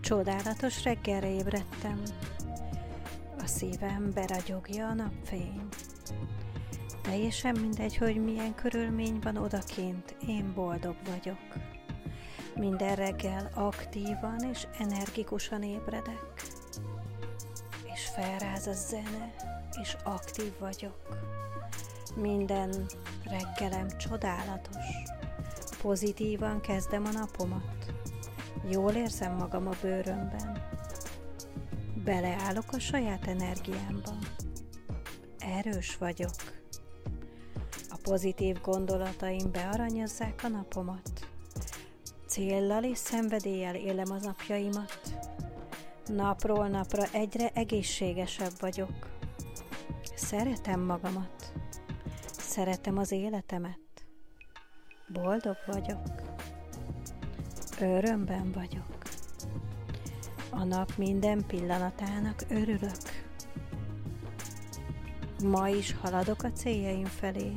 Csodálatos 0.00 0.84
reggelre 0.84 1.30
ébredtem, 1.30 2.02
a 3.44 3.46
szívem 3.46 4.10
beragyogja 4.14 4.86
a 4.88 4.94
napfény. 4.94 5.68
Teljesen 7.02 7.56
mindegy, 7.60 7.96
hogy 7.96 8.24
milyen 8.24 8.54
körülmény 8.54 9.18
van 9.22 9.36
odakint, 9.36 10.16
én 10.26 10.52
boldog 10.54 10.96
vagyok. 11.10 11.38
Minden 12.54 12.94
reggel 12.94 13.50
aktívan 13.54 14.38
és 14.52 14.66
energikusan 14.78 15.62
ébredek, 15.62 16.42
és 17.94 18.08
felráz 18.14 18.66
a 18.66 18.72
zene, 18.72 19.34
és 19.82 19.96
aktív 20.04 20.52
vagyok. 20.58 21.18
Minden 22.16 22.86
reggelem 23.24 23.88
csodálatos. 23.98 24.84
Pozitívan 25.82 26.60
kezdem 26.60 27.04
a 27.04 27.10
napomat. 27.12 27.94
Jól 28.70 28.92
érzem 28.92 29.36
magam 29.36 29.66
a 29.66 29.74
bőrömben. 29.82 30.73
Beleállok 32.04 32.72
a 32.72 32.78
saját 32.78 33.26
energiámba. 33.26 34.12
Erős 35.38 35.96
vagyok. 35.96 36.34
A 37.88 37.98
pozitív 38.02 38.60
gondolataim 38.60 39.50
bearanyozzák 39.52 40.40
a 40.44 40.48
napomat. 40.48 41.28
Céllal 42.26 42.84
és 42.84 42.98
szenvedéllyel 42.98 43.74
élem 43.74 44.10
az 44.10 44.22
napjaimat. 44.22 44.98
Napról 46.06 46.68
napra 46.68 47.04
egyre 47.12 47.50
egészségesebb 47.54 48.60
vagyok. 48.60 49.10
Szeretem 50.14 50.80
magamat. 50.80 51.52
Szeretem 52.38 52.98
az 52.98 53.12
életemet. 53.12 53.78
Boldog 55.08 55.56
vagyok. 55.66 56.02
Örömben 57.80 58.52
vagyok. 58.52 59.03
A 60.56 60.64
nap 60.64 60.96
minden 60.96 61.46
pillanatának 61.46 62.44
örülök. 62.48 63.24
Ma 65.44 65.68
is 65.68 65.94
haladok 65.94 66.42
a 66.42 66.52
céljaim 66.52 67.04
felé. 67.04 67.52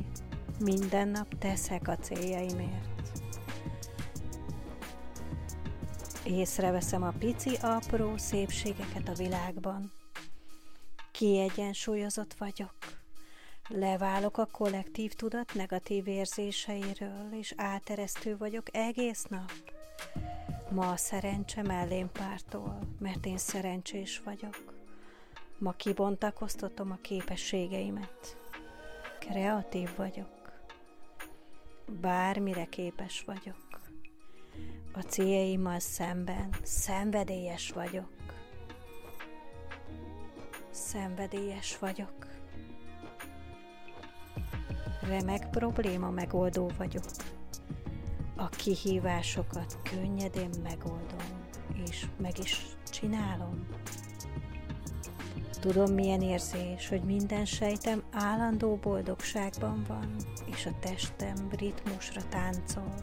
Minden 0.60 1.08
nap 1.08 1.38
teszek 1.40 1.88
a 1.88 1.96
céljaimért. 1.96 3.22
Észreveszem 6.24 7.04
a 7.04 7.14
pici, 7.20 7.56
apró 7.62 8.18
szépségeket 8.18 9.08
a 9.08 9.14
világban. 9.14 9.92
Kiegyensúlyozott 11.12 12.34
vagyok. 12.38 12.76
Leválok 13.68 14.38
a 14.38 14.46
kollektív 14.46 15.14
tudat 15.14 15.54
negatív 15.54 16.08
érzéseiről, 16.08 17.30
és 17.32 17.54
áteresztő 17.58 18.38
vagyok 18.38 18.76
egész 18.76 19.24
nap. 19.24 19.66
Ma 20.69 20.91
a 20.91 20.97
szerencse 20.97 21.62
mellém 21.62 22.12
pártol, 22.12 22.80
mert 22.99 23.25
én 23.25 23.38
szerencsés 23.38 24.21
vagyok. 24.25 24.73
Ma 25.58 25.71
kibontakoztatom 25.71 26.91
a 26.91 26.97
képességeimet. 27.01 28.38
Kreatív 29.19 29.89
vagyok. 29.95 30.51
Bármire 32.01 32.65
képes 32.65 33.23
vagyok. 33.25 33.82
A 34.93 35.01
céljaimmal 35.01 35.80
szemben 35.80 36.49
szenvedélyes 36.63 37.71
vagyok. 37.71 38.12
Szenvedélyes 40.71 41.77
vagyok 41.77 42.27
remek 45.08 45.49
probléma 45.49 46.10
megoldó 46.10 46.71
vagyok. 46.77 47.03
A 48.38 48.50
kihívásokat 48.50 49.78
könnyedén 49.84 50.50
megoldom, 50.63 51.45
és 51.88 52.06
meg 52.21 52.39
is 52.39 52.65
csinálom. 52.89 53.67
Tudom, 55.60 55.93
milyen 55.93 56.21
érzés, 56.21 56.88
hogy 56.88 57.04
minden 57.04 57.45
sejtem 57.45 58.04
állandó 58.12 58.76
boldogságban 58.76 59.86
van, 59.88 60.15
és 60.45 60.65
a 60.65 60.76
testem 60.80 61.50
ritmusra 61.58 62.21
táncol. 62.30 62.93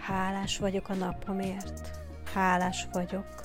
Hálás 0.00 0.58
vagyok 0.58 0.88
a 0.88 0.94
napomért, 0.94 2.00
hálás 2.34 2.88
vagyok, 2.92 3.44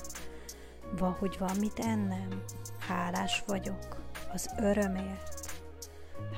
hogy 1.20 1.36
van 1.40 1.56
mit 1.60 1.80
ennem, 1.80 2.44
hálás 2.88 3.44
vagyok 3.48 4.02
az 4.34 4.50
örömért, 4.58 5.40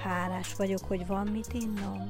Hálás 0.04 0.56
vagyok, 0.56 0.84
hogy 0.88 1.08
van 1.08 1.28
mit 1.28 1.54
innom. 1.54 2.08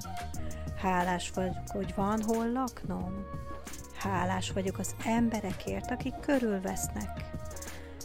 Hálás 0.82 1.32
vagyok, 1.32 1.68
hogy 1.68 1.94
van 1.96 2.22
hol 2.22 2.52
laknom. 2.52 3.26
Hálás 3.94 4.52
vagyok 4.52 4.78
az 4.78 4.96
emberekért, 5.06 5.92
akik 5.92 6.20
körülvesznek. 6.20 7.32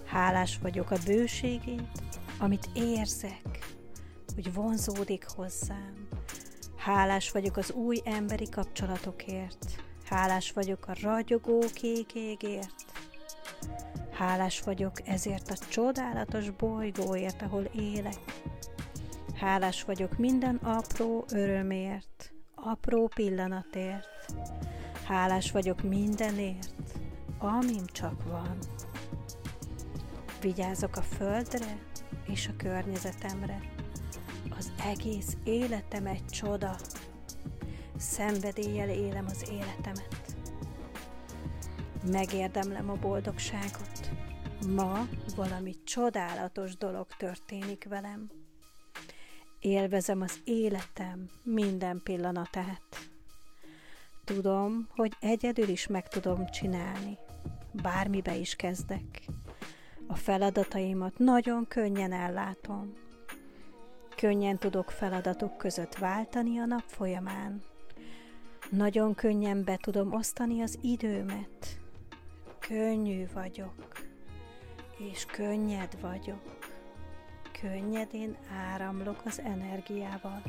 Hálás 0.04 0.58
vagyok 0.62 0.90
a 0.90 0.96
bőségét, 1.04 1.98
amit 2.38 2.68
érzek, 2.74 3.76
hogy 4.34 4.54
vonzódik 4.54 5.26
hozzám. 5.34 6.08
Hálás 6.76 7.30
vagyok 7.30 7.56
az 7.56 7.72
új 7.72 8.00
emberi 8.04 8.48
kapcsolatokért. 8.48 9.84
Hálás 10.04 10.52
vagyok 10.52 10.88
a 10.88 10.96
ragyogó 11.02 11.62
kék. 11.74 12.12
Hálás 14.12 14.60
vagyok 14.60 15.08
ezért 15.08 15.50
a 15.50 15.66
csodálatos 15.68 16.50
bolygóért, 16.50 17.42
ahol 17.42 17.64
élek. 17.74 18.20
Hálás 19.34 19.84
vagyok 19.84 20.18
minden 20.18 20.56
apró 20.56 21.24
örömért, 21.32 22.34
apró 22.56 23.08
pillanatért. 23.14 24.34
Hálás 25.06 25.50
vagyok 25.50 25.82
mindenért, 25.82 26.72
amim 27.38 27.86
csak 27.86 28.24
van. 28.24 28.58
Vigyázok 30.40 30.96
a 30.96 31.02
földre 31.02 31.78
és 32.26 32.48
a 32.48 32.56
környezetemre. 32.56 33.60
Az 34.58 34.72
egész 34.84 35.36
életem 35.44 36.06
egy 36.06 36.24
csoda. 36.24 36.76
Szenvedéllyel 37.96 38.88
élem 38.88 39.26
az 39.26 39.50
életemet. 39.50 40.36
Megérdemlem 42.10 42.90
a 42.90 42.94
boldogságot. 42.94 44.10
Ma 44.74 45.08
valami 45.36 45.74
csodálatos 45.84 46.76
dolog 46.76 47.06
történik 47.18 47.86
velem. 47.88 48.35
Élvezem 49.66 50.20
az 50.20 50.40
életem 50.44 51.30
minden 51.42 52.00
pillanatát. 52.04 52.82
Tudom, 54.24 54.88
hogy 54.90 55.12
egyedül 55.20 55.68
is 55.68 55.86
meg 55.86 56.08
tudom 56.08 56.46
csinálni. 56.46 57.18
Bármibe 57.72 58.34
is 58.34 58.56
kezdek. 58.56 59.26
A 60.06 60.14
feladataimat 60.14 61.18
nagyon 61.18 61.66
könnyen 61.68 62.12
ellátom. 62.12 62.94
Könnyen 64.16 64.58
tudok 64.58 64.90
feladatok 64.90 65.56
között 65.56 65.94
váltani 65.94 66.58
a 66.58 66.66
nap 66.66 66.84
folyamán. 66.86 67.62
Nagyon 68.70 69.14
könnyen 69.14 69.64
be 69.64 69.76
tudom 69.76 70.12
osztani 70.12 70.62
az 70.62 70.78
időmet. 70.82 71.78
Könnyű 72.58 73.26
vagyok, 73.34 74.06
és 75.12 75.24
könnyed 75.24 76.00
vagyok. 76.00 76.75
Könnyedén 77.60 78.36
áramlok 78.72 79.22
az 79.24 79.40
energiával. 79.40 80.42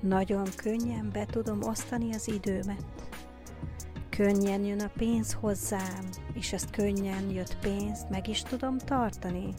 Nagyon 0.00 0.46
könnyen 0.56 1.10
be 1.12 1.26
tudom 1.26 1.62
osztani 1.62 2.14
az 2.14 2.28
időmet. 2.28 2.84
Könnyen 4.08 4.64
jön 4.64 4.80
a 4.80 4.90
pénz 4.96 5.32
hozzám, 5.32 6.08
és 6.32 6.52
ezt 6.52 6.70
könnyen 6.70 7.30
jött 7.30 7.56
pénzt 7.58 8.08
meg 8.10 8.28
is 8.28 8.42
tudom 8.42 8.78
tartani. 8.78 9.54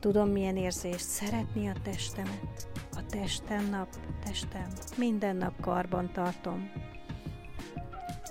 Tudom, 0.00 0.28
milyen 0.28 0.56
érzés 0.56 1.00
szeretni 1.00 1.68
a 1.68 1.74
testemet. 1.82 2.68
A 2.92 3.06
testem 3.06 3.68
nap, 3.70 3.88
testem, 4.24 4.68
minden 4.96 5.36
nap 5.36 5.60
karban 5.60 6.12
tartom. 6.12 6.70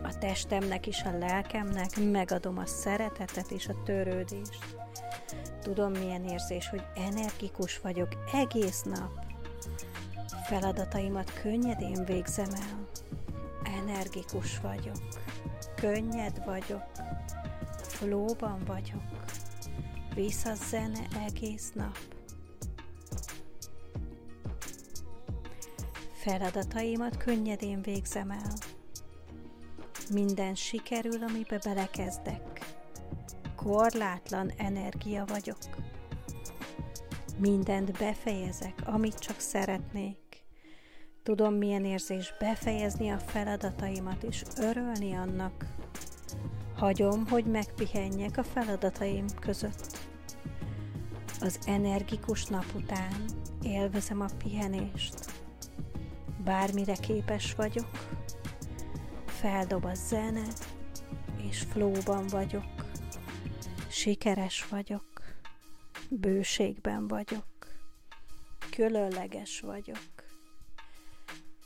A 0.04 0.17
testemnek 0.17 0.88
és 0.88 1.02
a 1.04 1.17
lelkemnek 1.17 1.89
megadom 2.12 2.58
a 2.58 2.65
szeretetet 2.65 3.52
és 3.52 3.67
a 3.67 3.84
törődést. 3.84 4.78
Tudom, 5.61 5.91
milyen 5.91 6.23
érzés, 6.23 6.69
hogy 6.69 6.83
energikus 6.95 7.79
vagyok 7.79 8.07
egész 8.33 8.81
nap. 8.83 9.25
Feladataimat 10.43 11.33
könnyedén 11.41 12.05
végzem 12.05 12.49
el. 12.53 12.87
Energikus 13.83 14.59
vagyok. 14.59 14.97
Könnyed 15.75 16.45
vagyok. 16.45 16.83
Flóban 17.81 18.63
vagyok. 18.65 19.03
Vissza 20.15 20.53
zene 20.55 21.07
egész 21.25 21.71
nap. 21.73 21.97
Feladataimat 26.13 27.17
könnyedén 27.17 27.81
végzem 27.81 28.31
el. 28.31 28.53
Minden 30.11 30.55
sikerül, 30.55 31.23
amibe 31.23 31.59
belekezdek. 31.63 32.58
Korlátlan 33.63 34.51
energia 34.57 35.25
vagyok. 35.25 35.57
Mindent 37.37 37.91
befejezek, 37.91 38.73
amit 38.85 39.19
csak 39.19 39.39
szeretnék. 39.39 40.17
Tudom, 41.23 41.53
milyen 41.53 41.85
érzés 41.85 42.33
befejezni 42.39 43.09
a 43.09 43.17
feladataimat 43.17 44.23
és 44.23 44.43
örülni 44.57 45.13
annak. 45.13 45.65
Hagyom, 46.75 47.27
hogy 47.27 47.45
megpihenjek 47.45 48.37
a 48.37 48.43
feladataim 48.43 49.25
között. 49.39 49.97
Az 51.41 51.59
energikus 51.65 52.45
nap 52.45 52.65
után 52.75 53.25
élvezem 53.61 54.21
a 54.21 54.29
pihenést. 54.37 55.31
Bármire 56.43 56.95
képes 56.95 57.55
vagyok, 57.55 57.89
feldob 59.25 59.85
a 59.85 59.93
zene, 59.93 60.47
és 61.49 61.59
flóban 61.59 62.27
vagyok. 62.27 62.78
Sikeres 63.99 64.67
vagyok, 64.67 65.21
bőségben 66.09 67.07
vagyok, 67.07 67.45
különleges 68.71 69.59
vagyok. 69.59 70.09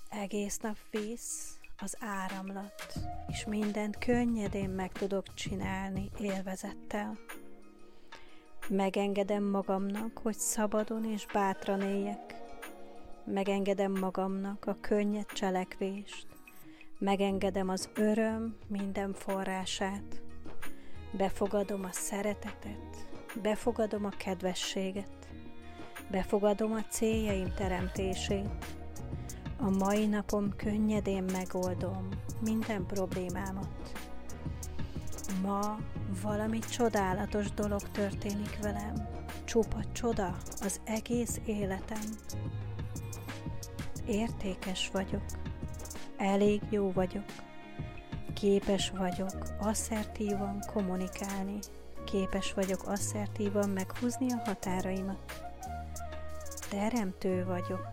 Egész 0.10 0.58
nap 0.58 0.78
víz, 0.92 1.60
az 1.78 1.98
áramlat, 2.00 2.94
és 3.28 3.46
mindent 3.46 3.98
könnyedén 3.98 4.70
meg 4.70 4.92
tudok 4.92 5.34
csinálni 5.34 6.10
élvezettel. 6.20 7.18
Megengedem 8.70 9.44
magamnak, 9.44 10.18
hogy 10.18 10.38
szabadon 10.38 11.06
és 11.06 11.26
bátran 11.34 11.82
éljek. 11.82 12.36
Megengedem 13.26 13.92
magamnak 13.92 14.66
a 14.66 14.78
könnyed 14.82 15.32
cselekvést, 15.32 16.28
Megengedem 17.00 17.70
az 17.70 17.90
öröm 17.96 18.58
minden 18.68 19.14
forrását. 19.14 20.23
Befogadom 21.18 21.84
a 21.84 21.92
szeretetet, 21.92 23.08
befogadom 23.42 24.06
a 24.06 24.10
kedvességet, 24.10 25.28
befogadom 26.12 26.72
a 26.72 26.82
céljaim 26.90 27.54
teremtését. 27.56 28.50
A 29.58 29.70
mai 29.70 30.06
napom 30.06 30.56
könnyedén 30.56 31.24
megoldom 31.24 32.10
minden 32.42 32.86
problémámat. 32.86 33.92
Ma 35.42 35.78
valami 36.22 36.60
csodálatos 36.60 37.52
dolog 37.52 37.82
történik 37.92 38.60
velem. 38.62 39.08
Csupa 39.44 39.80
csoda 39.92 40.38
az 40.62 40.82
egész 40.84 41.42
életem. 41.46 42.04
Értékes 44.06 44.90
vagyok 44.90 45.24
elég 46.18 46.62
jó 46.70 46.92
vagyok, 46.92 47.26
képes 48.34 48.90
vagyok 48.90 49.32
asszertívan 49.60 50.60
kommunikálni, 50.74 51.60
képes 52.06 52.54
vagyok 52.54 52.88
asszertívan 52.88 53.70
meghúzni 53.70 54.32
a 54.32 54.42
határaimat. 54.46 55.44
Teremtő 56.70 57.46
vagyok. 57.46 57.92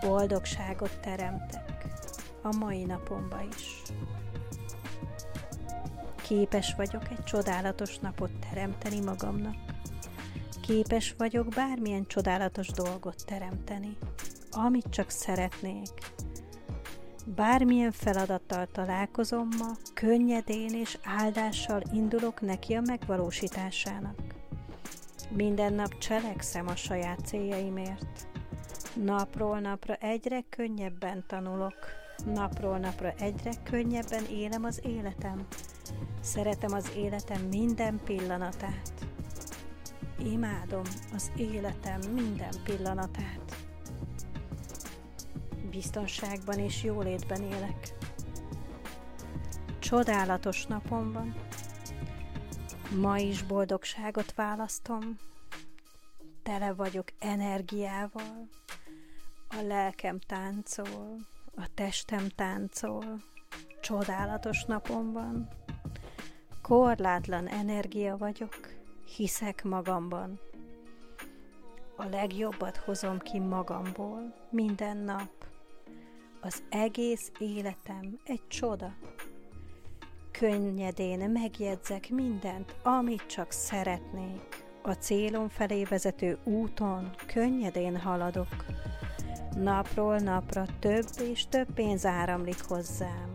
Boldogságot 0.00 1.00
teremtek 1.00 1.86
a 2.42 2.56
mai 2.56 2.84
napomba 2.84 3.42
is. 3.56 3.82
Képes 6.22 6.74
vagyok 6.76 7.08
egy 7.10 7.24
csodálatos 7.24 7.98
napot 7.98 8.30
teremteni 8.50 9.00
magamnak. 9.00 9.56
Képes 10.60 11.14
vagyok 11.18 11.48
bármilyen 11.48 12.06
csodálatos 12.06 12.68
dolgot 12.68 13.24
teremteni, 13.26 13.96
amit 14.50 14.86
csak 14.90 15.10
szeretnék 15.10 15.90
Bármilyen 17.34 17.92
feladattal 17.92 18.66
találkozom 18.72 19.48
ma, 19.58 19.70
könnyedén 19.94 20.74
és 20.74 20.98
áldással 21.04 21.82
indulok 21.92 22.40
neki 22.40 22.74
a 22.74 22.80
megvalósításának. 22.80 24.34
Minden 25.30 25.72
nap 25.72 25.98
cselekszem 25.98 26.66
a 26.66 26.76
saját 26.76 27.26
céljaimért. 27.26 28.28
Napról 29.04 29.58
napra 29.58 29.94
egyre 29.94 30.44
könnyebben 30.50 31.24
tanulok. 31.26 31.76
Napról 32.24 32.78
napra 32.78 33.12
egyre 33.18 33.52
könnyebben 33.62 34.24
élem 34.30 34.64
az 34.64 34.80
életem. 34.84 35.46
Szeretem 36.20 36.72
az 36.72 36.92
életem 36.96 37.42
minden 37.42 38.00
pillanatát. 38.04 38.92
Imádom 40.18 40.84
az 41.14 41.30
életem 41.36 42.00
minden 42.14 42.54
pillanatát 42.64 43.45
biztonságban 45.76 46.58
és 46.58 46.82
jólétben 46.82 47.42
élek. 47.42 47.94
Csodálatos 49.78 50.66
napom 50.66 51.12
van. 51.12 51.34
Ma 53.00 53.18
is 53.18 53.42
boldogságot 53.42 54.34
választom. 54.34 55.16
Tele 56.42 56.72
vagyok 56.72 57.06
energiával. 57.18 58.48
A 59.48 59.60
lelkem 59.66 60.18
táncol, 60.18 61.16
a 61.56 61.68
testem 61.74 62.28
táncol. 62.28 63.22
Csodálatos 63.80 64.64
napom 64.64 65.12
van. 65.12 65.48
Korlátlan 66.62 67.48
energia 67.48 68.16
vagyok. 68.16 68.74
Hiszek 69.16 69.64
magamban. 69.64 70.40
A 71.96 72.04
legjobbat 72.04 72.76
hozom 72.76 73.18
ki 73.18 73.38
magamból 73.38 74.34
minden 74.50 74.96
nap. 74.96 75.36
Az 76.46 76.62
egész 76.68 77.30
életem 77.38 78.18
egy 78.24 78.40
csoda. 78.48 78.94
Könnyedén 80.30 81.30
megjegyzek 81.30 82.10
mindent, 82.10 82.74
amit 82.82 83.26
csak 83.26 83.50
szeretnék. 83.50 84.64
A 84.82 84.92
célom 84.92 85.48
felé 85.48 85.84
vezető 85.84 86.38
úton 86.44 87.10
könnyedén 87.26 87.96
haladok. 87.96 88.64
Napról 89.56 90.18
napra 90.18 90.66
több 90.78 91.06
és 91.32 91.46
több 91.48 91.72
pénz 91.74 92.04
áramlik 92.04 92.62
hozzám. 92.68 93.32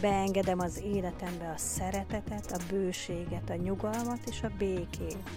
Beengedem 0.00 0.58
az 0.58 0.82
életembe 0.84 1.50
a 1.50 1.58
szeretetet, 1.58 2.52
a 2.52 2.64
bőséget, 2.70 3.50
a 3.50 3.54
nyugalmat 3.54 4.20
és 4.26 4.42
a 4.42 4.50
békét. 4.58 5.30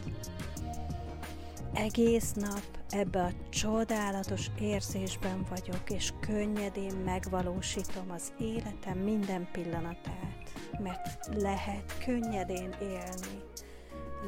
Egész 1.78 2.34
nap 2.34 2.62
ebbe 2.90 3.22
a 3.22 3.50
csodálatos 3.50 4.52
érzésben 4.60 5.46
vagyok, 5.50 5.90
és 5.90 6.13
könnyedén 6.20 6.96
megvalósítom 6.96 8.12
az 8.12 8.34
életem 8.40 8.98
minden 8.98 9.48
pillanatát, 9.52 10.52
mert 10.80 11.36
lehet 11.36 11.98
könnyedén 12.06 12.76
élni, 12.82 13.44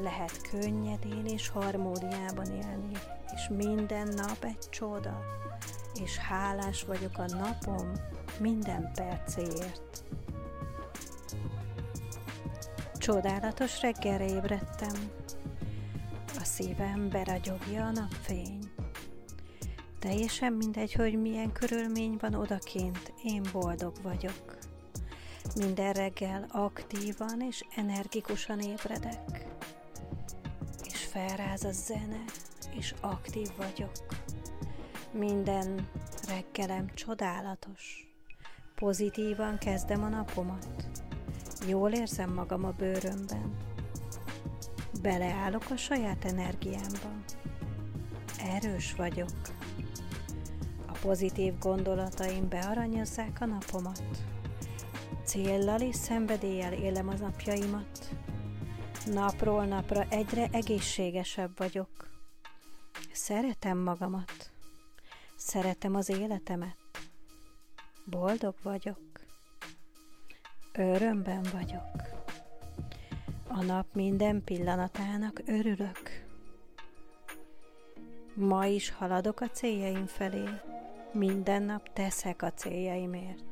lehet 0.02 0.42
könnyedén 0.52 1.26
és 1.26 1.50
harmóniában 1.50 2.46
élni, 2.46 2.98
és 3.36 3.48
minden 3.50 4.08
nap 4.08 4.38
egy 4.44 4.70
csoda, 4.70 5.20
és 6.04 6.18
hálás 6.18 6.84
vagyok 6.84 7.18
a 7.18 7.26
napom 7.26 7.92
minden 8.40 8.92
percéért. 8.94 10.04
Csodálatos 12.98 13.82
reggelre 13.82 14.26
ébredtem, 14.26 15.12
a 16.40 16.44
szívem 16.44 17.10
beragyogja 17.10 17.86
a 17.86 17.92
napfény. 17.92 18.60
Teljesen 20.00 20.54
mindegy, 20.54 20.94
hogy 20.94 21.22
milyen 21.22 21.52
körülmény 21.52 22.18
van 22.20 22.34
odakint, 22.34 23.14
én 23.24 23.44
boldog 23.52 23.94
vagyok. 24.02 24.58
Minden 25.56 25.94
reggel 25.94 26.46
aktívan 26.52 27.42
és 27.42 27.64
energikusan 27.76 28.60
ébredek, 28.60 29.48
és 30.84 31.06
felráz 31.06 31.64
a 31.64 31.72
zene, 31.72 32.24
és 32.78 32.94
aktív 33.02 33.48
vagyok. 33.58 34.06
Minden 35.12 35.90
reggelem 36.28 36.94
csodálatos. 36.94 38.08
Pozitívan 38.76 39.58
kezdem 39.58 40.04
a 40.04 40.10
napomat. 40.10 40.68
Jól 41.68 41.92
érzem 41.92 42.34
magam 42.34 42.64
a 42.66 42.72
bőrömben. 42.72 43.69
Beleállok 45.02 45.70
a 45.70 45.76
saját 45.76 46.26
energiámba. 46.26 47.12
Erős 48.40 48.94
vagyok. 48.96 49.30
A 50.88 50.98
pozitív 51.02 51.58
gondolataim 51.60 52.50
bearanyozzák 52.50 53.42
a 53.42 53.46
napomat. 53.46 54.04
Céllal 55.24 55.82
és 55.82 55.96
szenvedéllyel 55.96 56.74
élem 56.74 57.08
az 57.08 57.20
napjaimat. 57.20 58.10
Napról 59.06 59.66
napra 59.66 60.06
egyre 60.10 60.48
egészségesebb 60.52 61.58
vagyok. 61.58 62.10
Szeretem 63.12 63.78
magamat. 63.78 64.52
Szeretem 65.36 65.96
az 65.96 66.10
életemet. 66.10 66.78
Boldog 68.06 68.56
vagyok. 68.64 69.00
Örömben 70.74 71.46
vagyok. 71.54 72.19
A 73.52 73.64
nap 73.64 73.86
minden 73.94 74.44
pillanatának 74.44 75.42
örülök. 75.46 76.28
Ma 78.34 78.66
is 78.66 78.90
haladok 78.90 79.42
a 79.42 79.50
céljaim 79.50 80.06
felé. 80.06 80.44
Minden 81.12 81.64
nap 81.64 81.94
teszek 81.94 82.42
a 82.42 82.54
céljaimért. 82.54 83.44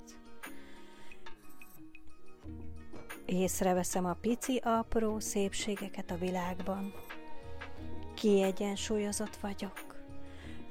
Észreveszem 3.26 4.06
a 4.06 4.14
pici, 4.14 4.62
apró 4.64 5.20
szépségeket 5.20 6.12
a 6.12 6.18
világban. 6.18 6.94
Kiegyensúlyozott 8.14 9.36
vagyok. 9.36 9.96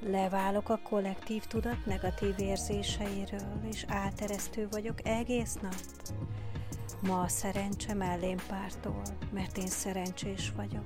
Leválok 0.01 0.69
a 0.69 0.81
kollektív 0.83 1.45
tudat 1.45 1.87
negatív 1.87 2.35
érzéseiről, 2.39 3.61
és 3.71 3.85
áteresztő 3.89 4.69
vagyok 4.71 5.07
egész 5.07 5.55
nap. 5.55 5.75
Ma 7.01 7.21
a 7.21 7.29
szerencse 7.29 7.95
mellém 7.95 8.37
pártol, 8.49 9.03
mert 9.33 9.59
én 9.59 9.67
szerencsés 9.67 10.53
vagyok. 10.57 10.85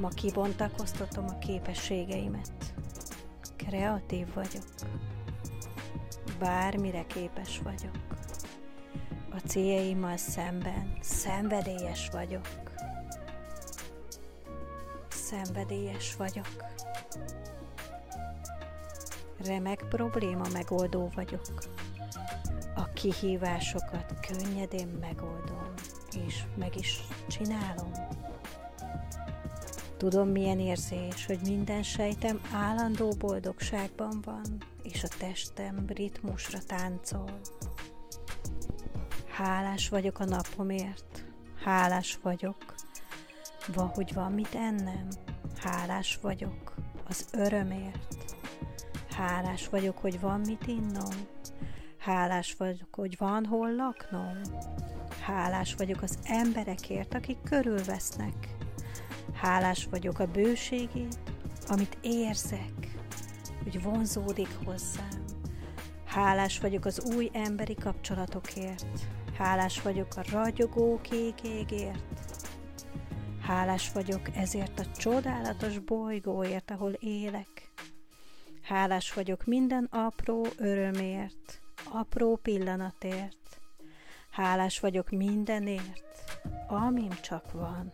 Ma 0.00 0.08
kibontakoztatom 0.08 1.24
a 1.24 1.38
képességeimet. 1.38 2.74
Kreatív 3.56 4.34
vagyok. 4.34 4.64
Bármire 6.38 7.06
képes 7.06 7.58
vagyok. 7.58 7.98
A 9.30 9.38
céljaimmal 9.46 10.16
szemben 10.16 10.96
szenvedélyes 11.00 12.08
vagyok. 12.12 12.48
Szenvedélyes 15.08 16.16
vagyok 16.16 16.46
remek 19.46 19.84
probléma 19.88 20.44
megoldó 20.52 21.10
vagyok. 21.14 21.42
Kihívásokat 23.02 24.14
könnyedén 24.26 24.88
megoldom, 25.00 25.72
és 26.26 26.42
meg 26.56 26.76
is 26.76 27.00
csinálom. 27.28 27.92
Tudom, 29.96 30.28
milyen 30.28 30.58
érzés, 30.58 31.26
hogy 31.26 31.38
minden 31.44 31.82
sejtem 31.82 32.40
állandó 32.52 33.14
boldogságban 33.18 34.20
van, 34.24 34.58
és 34.82 35.04
a 35.04 35.08
testem 35.18 35.84
ritmusra 35.86 36.58
táncol. 36.66 37.40
Hálás 39.28 39.88
vagyok 39.88 40.18
a 40.18 40.24
napomért, 40.24 41.24
hálás 41.64 42.18
vagyok, 42.22 42.74
hogy 43.74 44.14
van 44.14 44.32
mit 44.32 44.54
ennem, 44.54 45.08
hálás 45.56 46.18
vagyok 46.22 46.74
az 47.08 47.26
örömért, 47.32 48.22
Hálás 49.16 49.68
vagyok, 49.68 49.98
hogy 49.98 50.20
van 50.20 50.40
mit 50.40 50.66
innom. 50.66 51.10
Hálás 52.02 52.54
vagyok, 52.58 52.94
hogy 52.94 53.16
van 53.18 53.44
hol 53.46 53.74
laknom. 53.74 54.40
Hálás 55.20 55.74
vagyok 55.74 56.02
az 56.02 56.18
emberekért, 56.24 57.14
akik 57.14 57.38
körülvesznek. 57.42 58.34
Hálás 59.34 59.86
vagyok 59.90 60.18
a 60.18 60.26
bőségét, 60.26 61.18
amit 61.68 61.98
érzek, 62.00 62.96
hogy 63.62 63.82
vonzódik 63.82 64.48
hozzám. 64.64 65.24
Hálás 66.04 66.60
vagyok 66.60 66.84
az 66.84 67.14
új 67.14 67.30
emberi 67.32 67.74
kapcsolatokért. 67.74 69.00
Hálás 69.38 69.82
vagyok 69.82 70.16
a 70.16 70.24
ragyogó 70.32 71.00
kék 71.00 71.42
égért. 71.42 72.04
Hálás 73.40 73.92
vagyok 73.92 74.36
ezért 74.36 74.78
a 74.78 74.90
csodálatos 74.96 75.78
bolygóért, 75.78 76.70
ahol 76.70 76.92
élek. 76.92 77.70
Hálás 78.62 79.12
vagyok 79.12 79.44
minden 79.44 79.88
apró 79.90 80.46
örömért, 80.56 81.61
apró 81.94 82.36
pillanatért. 82.36 83.60
Hálás 84.30 84.80
vagyok 84.80 85.10
mindenért, 85.10 86.40
amim 86.68 87.20
csak 87.22 87.52
van. 87.52 87.90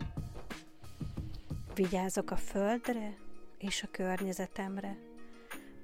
Vigyázok 1.75 2.31
a 2.31 2.37
földre 2.37 3.17
és 3.59 3.83
a 3.83 3.89
környezetemre. 3.91 4.97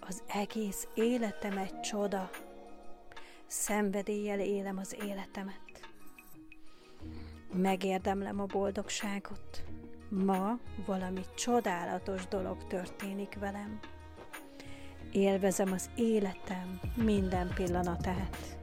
Az 0.00 0.22
egész 0.27 0.88
életem 0.94 1.59
egy 1.59 1.81
csoda. 1.81 2.31
Szenvedéllyel 3.46 4.40
élem 4.40 4.79
az 4.79 4.96
életemet. 5.03 5.88
Megérdemlem 7.53 8.40
a 8.40 8.46
boldogságot. 8.46 9.64
Ma 10.09 10.59
valami 10.87 11.22
csodálatos 11.35 12.27
dolog 12.29 12.66
történik 12.66 13.37
velem. 13.40 13.81
Élvezem 15.14 15.72
az 15.72 15.90
életem 15.96 16.81
minden 16.96 17.50
pillanatát. 17.55 18.59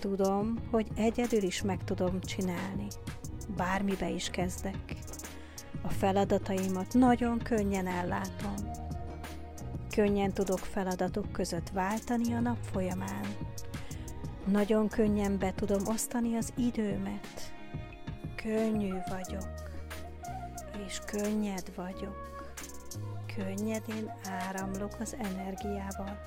Tudom, 0.00 0.54
hogy 0.70 0.86
egyedül 0.96 1.42
is 1.42 1.62
meg 1.62 1.84
tudom 1.84 2.20
csinálni. 2.20 2.86
Bármibe 3.56 4.10
is 4.10 4.30
kezdek. 4.30 4.96
A 5.82 5.88
feladataimat 5.88 6.94
nagyon 6.94 7.38
könnyen 7.38 7.86
ellátom. 7.86 8.54
Könnyen 9.94 10.32
tudok 10.32 10.58
feladatok 10.58 11.32
között 11.32 11.68
váltani 11.68 12.32
a 12.32 12.40
nap 12.40 12.58
folyamán. 12.72 13.26
Nagyon 14.46 14.88
könnyen 14.88 15.38
be 15.38 15.52
tudom 15.54 15.86
osztani 15.86 16.36
az 16.36 16.52
időmet. 16.56 17.52
Könnyű 18.36 18.94
vagyok, 19.08 19.52
és 20.86 20.98
könnyed 21.06 21.72
vagyok 21.76 22.28
könnyedén 23.36 24.12
áramlok 24.24 24.96
az 25.00 25.16
energiával. 25.18 26.18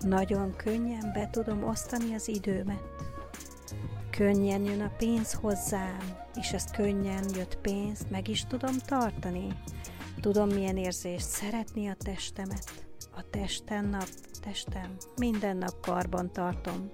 Nagyon 0.00 0.56
könnyen 0.56 1.10
be 1.12 1.28
tudom 1.30 1.64
osztani 1.64 2.14
az 2.14 2.28
időmet. 2.28 2.82
Könnyen 4.10 4.64
jön 4.64 4.80
a 4.80 4.92
pénz 4.98 5.32
hozzám, 5.32 5.98
és 6.34 6.52
ezt 6.52 6.70
könnyen 6.70 7.24
jött 7.34 7.58
pénzt 7.58 8.10
meg 8.10 8.28
is 8.28 8.44
tudom 8.44 8.78
tartani. 8.86 9.46
Tudom, 10.20 10.48
milyen 10.48 10.76
érzés 10.76 11.22
szeretni 11.22 11.88
a 11.88 11.94
testemet. 11.94 12.86
A 13.16 13.30
testen 13.30 13.84
nap, 13.84 14.08
testem, 14.40 14.96
minden 15.16 15.56
nap 15.56 15.80
karban 15.80 16.32
tartom. 16.32 16.90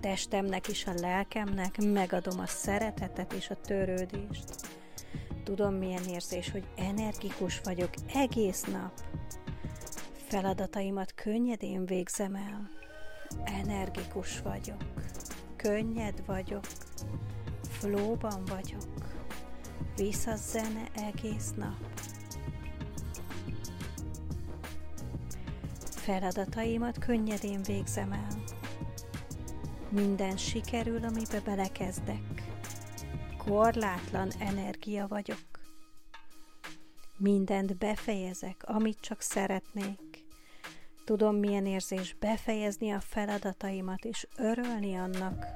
Testemnek 0.00 0.68
és 0.68 0.86
a 0.86 0.92
lelkemnek 1.00 1.76
megadom 1.76 2.40
a 2.40 2.46
szeretetet 2.46 3.32
és 3.32 3.50
a 3.50 3.60
törődést. 3.60 4.44
Tudom, 5.44 5.74
milyen 5.74 6.04
érzés, 6.04 6.50
hogy 6.50 6.64
energikus 6.76 7.60
vagyok 7.64 7.90
egész 8.14 8.62
nap. 8.64 8.92
Feladataimat 10.26 11.14
könnyedén 11.14 11.86
végzem 11.86 12.34
el. 12.34 12.70
Energikus 13.44 14.40
vagyok. 14.40 14.84
Könnyed 15.56 16.24
vagyok. 16.26 16.64
Flóban 17.68 18.44
vagyok. 18.44 18.84
Vissza 19.96 20.36
zene 20.36 20.84
egész 20.94 21.52
nap. 21.56 21.76
Feladataimat 25.80 26.98
könnyedén 26.98 27.62
végzem 27.62 28.12
el. 28.12 28.37
Minden 29.90 30.36
sikerül, 30.36 31.04
amibe 31.04 31.40
belekezdek. 31.44 32.42
Korlátlan 33.44 34.30
energia 34.38 35.06
vagyok. 35.08 35.38
Mindent 37.16 37.78
befejezek, 37.78 38.62
amit 38.66 39.00
csak 39.00 39.20
szeretnék. 39.20 40.24
Tudom, 41.04 41.36
milyen 41.36 41.66
érzés 41.66 42.16
befejezni 42.20 42.90
a 42.90 43.00
feladataimat 43.00 44.04
és 44.04 44.26
örülni 44.36 44.96
annak. 44.96 45.46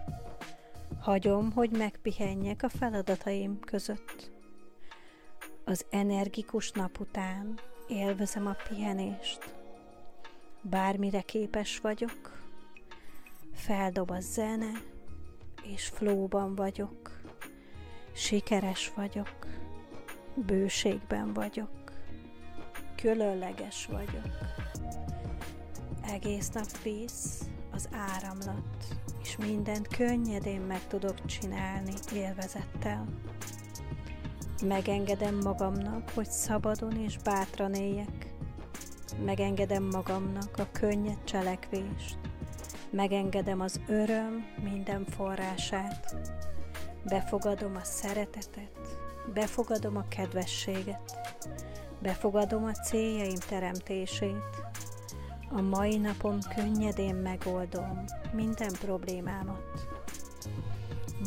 Hagyom, 1.00 1.52
hogy 1.52 1.70
megpihenjek 1.70 2.62
a 2.62 2.68
feladataim 2.68 3.60
között. 3.60 4.30
Az 5.64 5.84
energikus 5.90 6.70
nap 6.70 7.00
után 7.00 7.58
élvezem 7.88 8.46
a 8.46 8.56
pihenést. 8.68 9.54
Bármire 10.62 11.20
képes 11.20 11.78
vagyok, 11.78 12.41
feldob 13.54 14.10
a 14.10 14.20
zene, 14.20 14.70
és 15.62 15.86
flóban 15.86 16.54
vagyok. 16.54 17.20
Sikeres 18.12 18.92
vagyok, 18.94 19.46
bőségben 20.34 21.32
vagyok, 21.32 21.92
különleges 22.96 23.86
vagyok. 23.86 24.28
Egész 26.02 26.48
nap 26.50 26.82
víz, 26.82 27.48
az 27.72 27.88
áramlat, 27.92 28.86
és 29.22 29.36
mindent 29.36 29.88
könnyedén 29.88 30.60
meg 30.60 30.86
tudok 30.86 31.24
csinálni 31.24 31.92
élvezettel. 32.14 33.06
Megengedem 34.66 35.34
magamnak, 35.34 36.10
hogy 36.10 36.30
szabadon 36.30 36.96
és 36.96 37.16
bátran 37.18 37.74
éljek. 37.74 38.34
Megengedem 39.24 39.84
magamnak 39.84 40.58
a 40.58 40.68
könnyed 40.72 41.24
cselekvést. 41.24 42.21
Megengedem 42.92 43.60
az 43.60 43.80
öröm 43.86 44.44
minden 44.62 45.04
forrását. 45.04 46.16
Befogadom 47.04 47.76
a 47.76 47.84
szeretetet, 47.84 48.98
befogadom 49.34 49.96
a 49.96 50.08
kedvességet, 50.08 51.18
befogadom 52.02 52.64
a 52.64 52.72
céljaim 52.72 53.38
teremtését. 53.48 54.36
A 55.50 55.60
mai 55.60 55.96
napom 55.96 56.38
könnyedén 56.54 57.14
megoldom 57.14 58.04
minden 58.32 58.72
problémámat. 58.80 59.88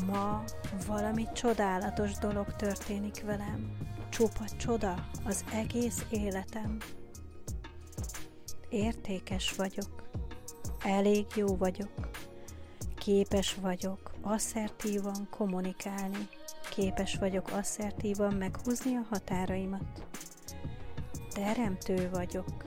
Ma 0.07 0.43
valami 0.87 1.27
csodálatos 1.33 2.11
dolog 2.11 2.55
történik 2.55 3.23
velem. 3.23 3.77
Csupa 4.09 4.45
csoda 4.57 5.07
az 5.23 5.45
egész 5.53 6.05
életem. 6.09 6.77
Értékes 8.69 9.55
vagyok. 9.55 10.04
Elég 10.85 11.25
jó 11.35 11.55
vagyok. 11.57 12.09
Képes 12.97 13.55
vagyok 13.61 14.11
asszertívan 14.21 15.27
kommunikálni. 15.29 16.27
Képes 16.69 17.15
vagyok 17.15 17.49
asszertívan 17.51 18.33
meghúzni 18.33 18.95
a 18.95 19.05
határaimat. 19.09 20.05
Teremtő 21.33 22.09
vagyok. 22.09 22.63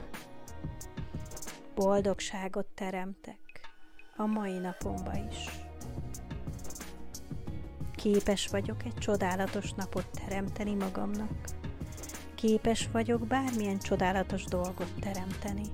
Boldogságot 1.75 2.67
teremtek 2.67 3.71
a 4.17 4.27
mai 4.27 4.59
napomba 4.59 5.13
is. 5.31 5.45
Képes 7.95 8.49
vagyok 8.49 8.85
egy 8.85 8.95
csodálatos 8.95 9.73
napot 9.73 10.07
teremteni 10.25 10.75
magamnak. 10.75 11.45
Képes 12.35 12.89
vagyok 12.93 13.27
bármilyen 13.27 13.79
csodálatos 13.79 14.45
dolgot 14.45 14.93
teremteni, 15.01 15.67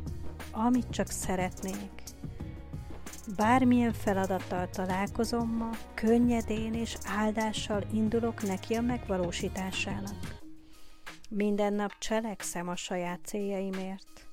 amit 0.53 0.91
csak 0.91 1.11
szeretnék. 1.11 2.04
Bármilyen 3.37 3.93
feladattal 3.93 4.69
találkozom 4.69 5.57
ma, 5.57 5.71
könnyedén 5.95 6.75
és 6.75 6.97
áldással 7.07 7.85
indulok 7.93 8.43
neki 8.43 8.75
a 8.75 8.81
megvalósításának. 8.81 10.39
Minden 11.31 11.73
nap 11.73 11.93
cselekszem 11.99 12.69
a 12.69 12.77
saját 12.77 13.21
céljaimért. 13.25 14.27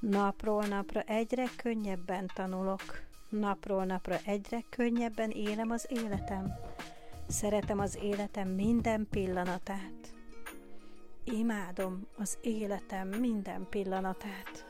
Napról 0.00 0.64
napra 0.64 1.00
egyre 1.00 1.44
könnyebben 1.56 2.30
tanulok. 2.34 2.82
Napról 3.28 3.84
napra 3.84 4.16
egyre 4.24 4.64
könnyebben 4.68 5.30
élem 5.30 5.70
az 5.70 5.86
életem. 5.88 6.52
Szeretem 7.28 7.78
az 7.78 7.98
életem 8.02 8.48
minden 8.48 9.06
pillanatát. 9.10 10.14
Imádom 11.24 12.06
az 12.16 12.38
életem 12.40 13.08
minden 13.08 13.66
pillanatát. 13.70 14.69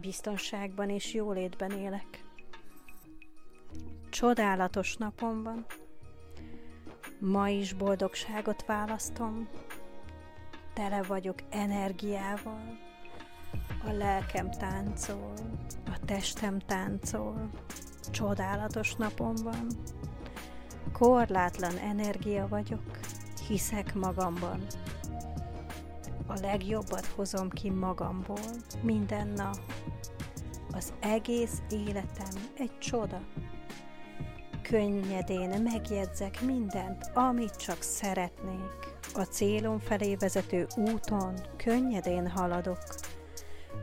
Biztonságban 0.00 0.90
és 0.90 1.14
jólétben 1.14 1.70
élek. 1.70 2.24
Csodálatos 4.10 4.96
napom 4.96 5.42
van. 5.42 5.66
Ma 7.18 7.48
is 7.48 7.72
boldogságot 7.72 8.66
választom. 8.66 9.48
Tele 10.72 11.02
vagyok 11.02 11.38
energiával. 11.50 12.78
A 13.84 13.90
lelkem 13.90 14.50
táncol, 14.50 15.32
a 15.86 15.98
testem 16.04 16.58
táncol. 16.58 17.50
Csodálatos 18.10 18.94
napom 18.94 19.34
van. 19.34 19.66
Korlátlan 20.92 21.76
energia 21.76 22.48
vagyok, 22.48 22.98
hiszek 23.46 23.94
magamban. 23.94 24.66
A 26.34 26.40
legjobbat 26.40 27.06
hozom 27.06 27.48
ki 27.48 27.70
magamból 27.70 28.50
minden 28.82 29.28
nap. 29.28 29.58
Az 30.72 30.92
egész 31.00 31.62
életem 31.70 32.50
egy 32.58 32.78
csoda. 32.78 33.20
Könnyedén 34.62 35.62
megjegyzek 35.62 36.40
mindent, 36.40 37.10
amit 37.12 37.56
csak 37.56 37.82
szeretnék. 37.82 38.96
A 39.14 39.22
célom 39.22 39.78
felé 39.78 40.14
vezető 40.14 40.66
úton 40.76 41.34
könnyedén 41.56 42.28
haladok. 42.30 42.84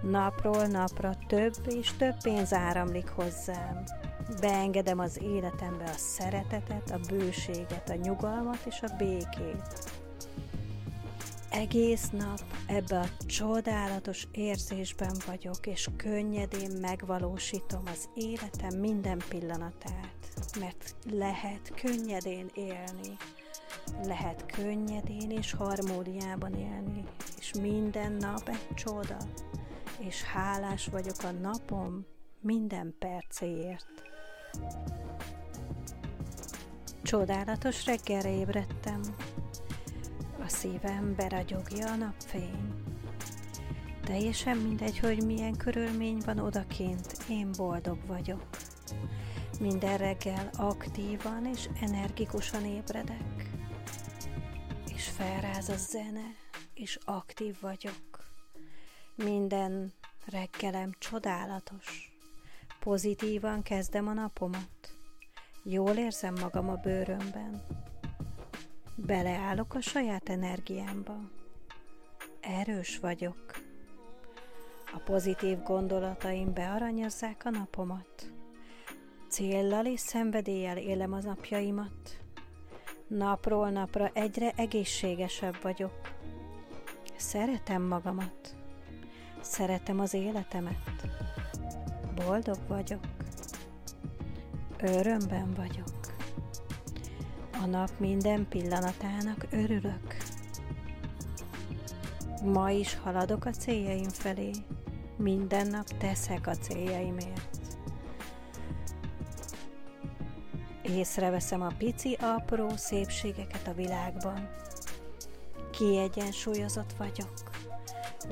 Napról 0.02 0.66
napra 0.66 1.18
több 1.28 1.54
és 1.68 1.92
több 1.98 2.16
pénz 2.24 2.54
áramlik 2.54 3.10
hozzám. 3.10 3.84
Beengedem 4.40 5.00
az 5.00 5.22
életembe 5.22 5.84
a 5.84 5.98
szeretetet, 5.98 6.92
a 6.92 7.00
bőséget, 7.10 7.90
a 7.90 7.96
nyugalmat 7.96 8.60
és 8.66 8.82
a 8.82 8.96
békét. 8.98 9.91
Egész 11.52 12.10
nap 12.10 12.44
ebbe 12.68 13.00
a 13.00 13.26
csodálatos 13.26 14.28
érzésben 14.32 15.16
vagyok, 15.26 15.68
és 15.68 15.88
könnyedén 15.98 16.72
megvalósítom 16.82 17.82
az 17.86 18.10
életem 18.14 18.80
minden 18.80 19.22
pillanatát, 19.30 20.16
mert 20.60 20.96
lehet 21.10 21.74
könnyedén 21.82 22.50
élni, 22.54 23.18
lehet 24.04 24.46
könnyedén 24.46 25.32
és 25.32 25.52
harmóniában 25.52 26.54
élni, 26.54 27.04
és 27.40 27.54
minden 27.54 28.12
nap 28.12 28.50
egy 28.50 28.76
csoda, 28.76 29.18
és 30.00 30.24
hálás 30.24 30.88
vagyok 30.88 31.24
a 31.24 31.32
napom 31.32 32.06
minden 32.40 32.96
percéért. 33.00 34.04
Csodálatos 37.02 37.86
reggelre 37.86 38.30
ébredtem. 38.30 39.02
A 40.44 40.48
szívem 40.48 41.16
beragyogja 41.16 41.92
a 41.92 41.96
napfény. 41.96 42.74
Teljesen 44.04 44.58
mindegy, 44.58 45.00
hogy 45.00 45.26
milyen 45.26 45.58
körülmény 45.58 46.22
van 46.26 46.40
odakint, 46.40 47.18
én 47.30 47.52
boldog 47.58 47.98
vagyok. 48.08 48.48
Minden 49.60 49.98
reggel 49.98 50.50
aktívan 50.58 51.46
és 51.46 51.70
energikusan 51.82 52.66
ébredek. 52.66 53.50
És 54.96 55.10
felráz 55.10 55.70
a 55.70 55.78
zene, 55.78 56.36
és 56.74 57.00
aktív 57.06 57.56
vagyok. 57.62 58.26
Minden 59.16 59.94
reggelem 60.26 60.96
csodálatos. 61.00 62.14
Pozitívan 62.80 63.62
kezdem 63.62 64.08
a 64.08 64.14
napomat. 64.14 64.94
Jól 65.64 65.96
érzem 65.96 66.34
magam 66.34 66.70
a 66.70 66.76
bőrömben. 66.76 67.64
Beleállok 69.06 69.74
a 69.74 69.82
saját 69.82 70.30
energiámba. 70.30 71.16
Erős 72.40 73.00
vagyok. 73.00 73.62
A 74.94 75.00
pozitív 75.06 75.62
gondolataim 75.64 76.54
bearanyozzák 76.54 77.42
a 77.46 77.50
napomat. 77.50 78.34
Céllal 79.30 79.86
és 79.86 80.00
szenvedéllyel 80.00 80.78
élem 80.78 81.14
az 81.14 81.24
napjaimat. 81.24 82.20
Napról 83.08 83.70
napra 83.70 84.10
egyre 84.14 84.52
egészségesebb 84.56 85.62
vagyok. 85.62 85.94
Szeretem 87.16 87.82
magamat. 87.82 88.56
Szeretem 89.42 90.00
az 90.00 90.14
életemet. 90.14 91.08
Boldog 92.16 92.58
vagyok. 92.68 93.04
Örömben 94.78 95.54
vagyok. 95.54 96.01
A 97.62 97.66
nap 97.66 97.90
minden 97.98 98.48
pillanatának 98.48 99.46
örülök. 99.52 100.18
Ma 102.44 102.70
is 102.70 102.96
haladok 102.96 103.46
a 103.46 103.50
céljaim 103.50 104.10
felé. 104.10 104.52
Minden 105.18 105.68
nap 105.68 105.98
teszek 105.98 106.48
a 106.48 106.56
céljaimért. 106.56 107.58
Észreveszem 110.84 111.62
a 111.62 111.72
pici, 111.78 112.18
apró 112.20 112.70
szépségeket 112.76 113.68
a 113.68 113.74
világban. 113.74 114.50
Kiegyensúlyozott 115.72 116.94
vagyok. 116.98 117.34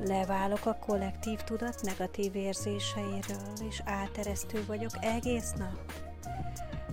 Leválok 0.04 0.66
a 0.66 0.78
kollektív 0.86 1.38
tudat 1.38 1.80
negatív 1.82 2.34
érzéseiről, 2.34 3.52
és 3.68 3.82
áteresztő 3.84 4.64
vagyok 4.66 4.92
egész 5.00 5.52
nap. 5.52 5.92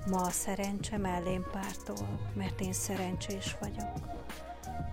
Ma 0.09 0.21
a 0.21 0.29
szerencse 0.29 0.97
mellém 0.97 1.45
pártol, 1.51 2.19
mert 2.33 2.61
én 2.61 2.73
szerencsés 2.73 3.57
vagyok. 3.59 3.91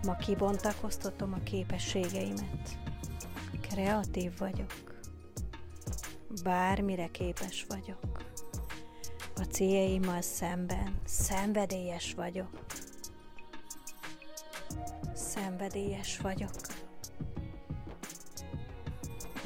Ma 0.02 0.16
kibontakoztatom 0.16 1.32
a 1.32 1.42
képességeimet. 1.42 2.78
Kreatív 3.60 4.38
vagyok. 4.38 4.94
Bármire 6.42 7.06
képes 7.06 7.66
vagyok. 7.68 8.22
A 9.36 9.42
céljaimmal 9.42 10.20
szemben 10.20 11.00
szenvedélyes 11.04 12.14
vagyok. 12.14 12.64
Szenvedélyes 15.14 16.18
vagyok. 16.18 16.50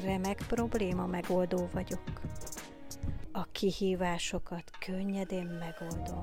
Remek 0.03 0.45
probléma 0.49 1.07
megoldó 1.07 1.69
vagyok. 1.73 2.03
A 3.39 3.47
kihívásokat 3.53 4.71
könnyedén 4.79 5.47
megoldom, 5.47 6.23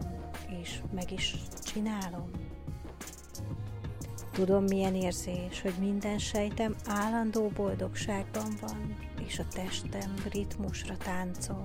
és 0.61 0.81
meg 0.93 1.11
is 1.11 1.35
csinálom. 1.63 2.29
Tudom, 4.31 4.63
milyen 4.63 4.95
érzés, 4.95 5.61
hogy 5.61 5.73
minden 5.79 6.17
sejtem 6.17 6.75
állandó 6.85 7.47
boldogságban 7.47 8.57
van, 8.61 8.97
és 9.25 9.39
a 9.39 9.47
testem 9.47 10.13
ritmusra 10.31 10.97
táncol. 10.97 11.63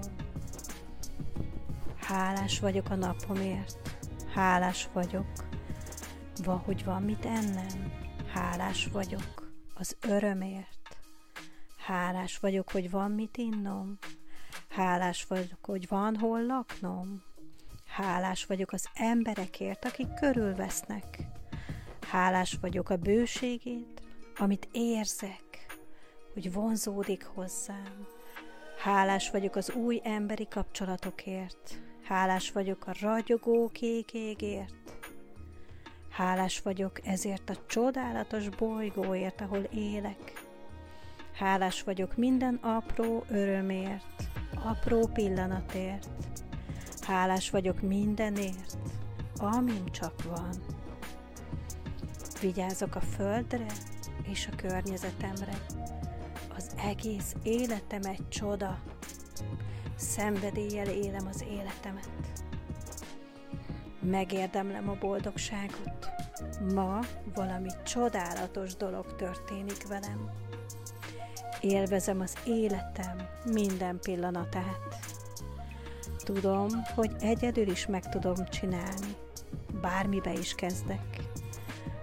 Hálás 1.96 2.60
vagyok 2.60 2.90
a 2.90 2.94
napomért, 2.94 3.96
hálás 4.34 4.88
vagyok, 4.92 5.32
va, 6.44 6.62
hogy 6.64 6.84
van 6.84 7.02
mit 7.02 7.24
ennem, 7.24 7.92
hálás 8.32 8.86
vagyok 8.86 9.52
az 9.74 9.96
örömért, 10.08 10.96
hálás 11.76 12.38
vagyok, 12.38 12.70
hogy 12.70 12.90
van 12.90 13.10
mit 13.10 13.36
innom, 13.36 13.98
hálás 14.68 15.24
vagyok, 15.24 15.64
hogy 15.64 15.88
van 15.88 16.16
hol 16.16 16.46
laknom, 16.46 17.22
hálás 17.86 18.46
vagyok 18.46 18.72
az 18.72 18.88
emberekért, 18.94 19.84
akik 19.84 20.14
körülvesznek, 20.14 21.18
hálás 22.10 22.58
vagyok 22.60 22.90
a 22.90 22.96
bőségét, 22.96 24.02
amit 24.36 24.68
érzek, 24.72 25.78
hogy 26.32 26.52
vonzódik 26.52 27.24
hozzám, 27.24 28.06
hálás 28.78 29.30
vagyok 29.30 29.56
az 29.56 29.70
új 29.70 30.00
emberi 30.04 30.48
kapcsolatokért, 30.48 31.80
Hálás 32.10 32.52
vagyok 32.52 32.86
a 32.86 32.94
ragyogó 33.00 33.68
kék 33.72 34.12
égért. 34.12 34.98
Hálás 36.10 36.60
vagyok 36.60 37.06
ezért 37.06 37.50
a 37.50 37.66
csodálatos 37.66 38.48
bolygóért, 38.48 39.40
ahol 39.40 39.68
élek. 39.74 40.46
Hálás 41.34 41.82
vagyok 41.82 42.16
minden 42.16 42.54
apró 42.54 43.24
örömért, 43.28 44.29
apró 44.64 45.06
pillanatért. 45.12 46.08
Hálás 47.00 47.50
vagyok 47.50 47.80
mindenért, 47.80 48.78
amim 49.36 49.90
csak 49.90 50.22
van. 50.22 50.50
Vigyázok 52.40 52.94
a 52.94 53.00
földre 53.00 53.66
és 54.22 54.48
a 54.52 54.56
környezetemre. 54.56 55.58
Az 56.56 56.70
egész 56.84 57.34
életem 57.42 58.02
egy 58.02 58.28
csoda, 58.28 58.78
szenvedéllyel 59.96 60.88
élem 60.88 61.26
az 61.26 61.44
életemet. 61.50 62.08
Megérdemlem 64.00 64.88
a 64.88 64.96
boldogságot. 65.00 66.10
Ma 66.74 66.98
valami 67.34 67.68
csodálatos 67.84 68.76
dolog 68.76 69.16
történik 69.16 69.86
velem. 69.88 70.30
Élvezem 71.60 72.20
az 72.20 72.34
életem 72.46 73.16
minden 73.44 73.98
pillanatát. 74.00 74.98
Tudom, 76.24 76.68
hogy 76.94 77.10
egyedül 77.20 77.68
is 77.68 77.86
meg 77.86 78.08
tudom 78.08 78.46
csinálni. 78.48 79.16
Bármibe 79.80 80.32
is 80.32 80.54
kezdek. 80.54 81.16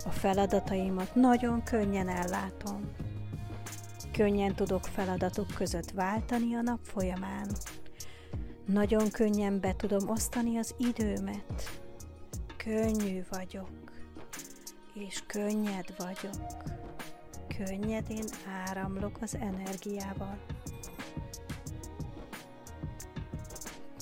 A 0.06 0.10
feladataimat 0.10 1.16
nagyon 1.16 1.64
könnyen 1.64 2.10
ellátom. 2.10 2.82
Könnyen 4.12 4.56
tudok 4.56 4.84
feladatok 4.84 5.48
között 5.56 5.92
váltani 5.92 6.56
a 6.56 6.62
nap 6.62 6.80
folyamán. 6.82 7.48
Nagyon 8.66 9.10
könnyen 9.10 9.60
be 9.60 9.76
tudom 9.76 10.10
osztani 10.10 10.58
az 10.58 10.76
időmet. 10.78 11.82
Könnyű 12.58 13.26
vagyok, 13.30 13.92
és 14.94 15.24
könnyed 15.28 15.94
vagyok. 15.98 16.86
Könnyedén 17.66 18.26
áramlok 18.66 19.18
az 19.22 19.36
energiával. 19.36 20.38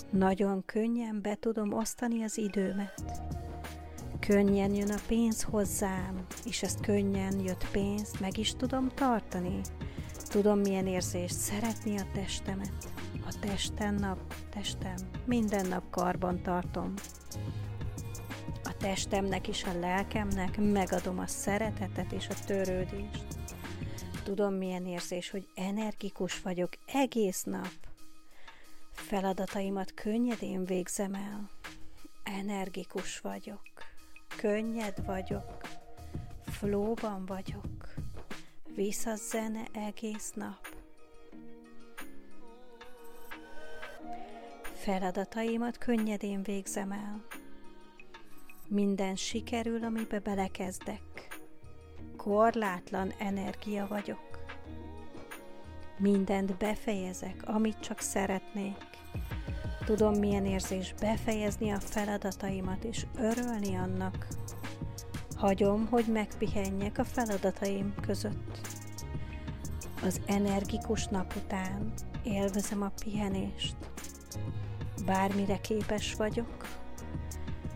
Nagyon 0.10 0.66
könnyen 0.66 1.22
be 1.22 1.36
tudom 1.36 1.74
osztani 1.74 2.24
az 2.24 2.38
időmet. 2.38 3.04
Könnyen 4.20 4.74
jön 4.74 4.92
a 4.92 5.00
pénz 5.08 5.44
hozzám, 5.44 6.26
és 6.46 6.64
ezt 6.64 6.80
könnyen 6.80 7.40
jött 7.40 7.68
pénzt 7.72 8.20
meg 8.20 8.38
is 8.38 8.56
tudom 8.56 8.90
tartani. 8.90 9.62
Tudom, 10.30 10.60
milyen 10.60 10.88
érzés 10.88 11.32
szeretni 11.32 11.98
a 11.98 12.08
testemet 12.14 12.94
a 13.26 13.34
testen 13.40 13.94
nap, 13.94 14.34
testem, 14.50 14.96
minden 15.26 15.68
nap 15.68 15.84
karban 15.90 16.42
tartom. 16.42 16.94
A 18.64 18.78
testemnek 18.78 19.48
és 19.48 19.64
a 19.64 19.80
lelkemnek 19.80 20.58
megadom 20.58 21.20
a 21.20 21.28
szeretetet 21.28 22.12
és 22.12 22.28
a 22.28 22.34
törődést. 22.46 23.45
Tudom, 24.26 24.54
milyen 24.54 24.86
érzés, 24.86 25.30
hogy 25.30 25.48
energikus 25.56 26.42
vagyok 26.42 26.70
egész 26.86 27.44
nap. 27.44 27.72
Feladataimat 28.92 29.94
könnyedén 29.94 30.66
végzem 30.66 31.14
el. 31.14 31.50
Energikus 32.24 33.20
vagyok. 33.20 33.62
Könnyed 34.38 35.06
vagyok. 35.06 35.62
Flóban 36.46 37.26
vagyok. 37.26 37.94
Vissza 38.76 39.16
zene 39.16 39.68
egész 39.74 40.32
nap. 40.34 40.68
Feladataimat 44.74 45.78
könnyedén 45.78 46.44
végzem 46.44 46.92
el. 46.92 47.26
Minden 48.68 49.16
sikerül, 49.16 49.84
amibe 49.84 50.20
belekezdek. 50.20 51.15
Korlátlan 52.26 53.14
energia 53.18 53.88
vagyok. 53.88 54.46
Mindent 55.98 56.58
befejezek, 56.58 57.42
amit 57.46 57.80
csak 57.80 58.00
szeretnék. 58.00 58.78
Tudom, 59.86 60.14
milyen 60.14 60.46
érzés 60.46 60.94
befejezni 61.00 61.72
a 61.72 61.80
feladataimat 61.80 62.84
és 62.84 63.06
örülni 63.18 63.76
annak. 63.76 64.28
Hagyom, 65.36 65.88
hogy 65.88 66.06
megpihenjek 66.06 66.98
a 66.98 67.04
feladataim 67.04 67.94
között. 68.02 68.60
Az 70.04 70.22
energikus 70.26 71.08
nap 71.08 71.34
után 71.36 71.94
élvezem 72.24 72.82
a 72.82 72.92
pihenést 73.04 73.76
bármire 75.06 75.58
képes 75.58 76.14
vagyok, 76.14 76.68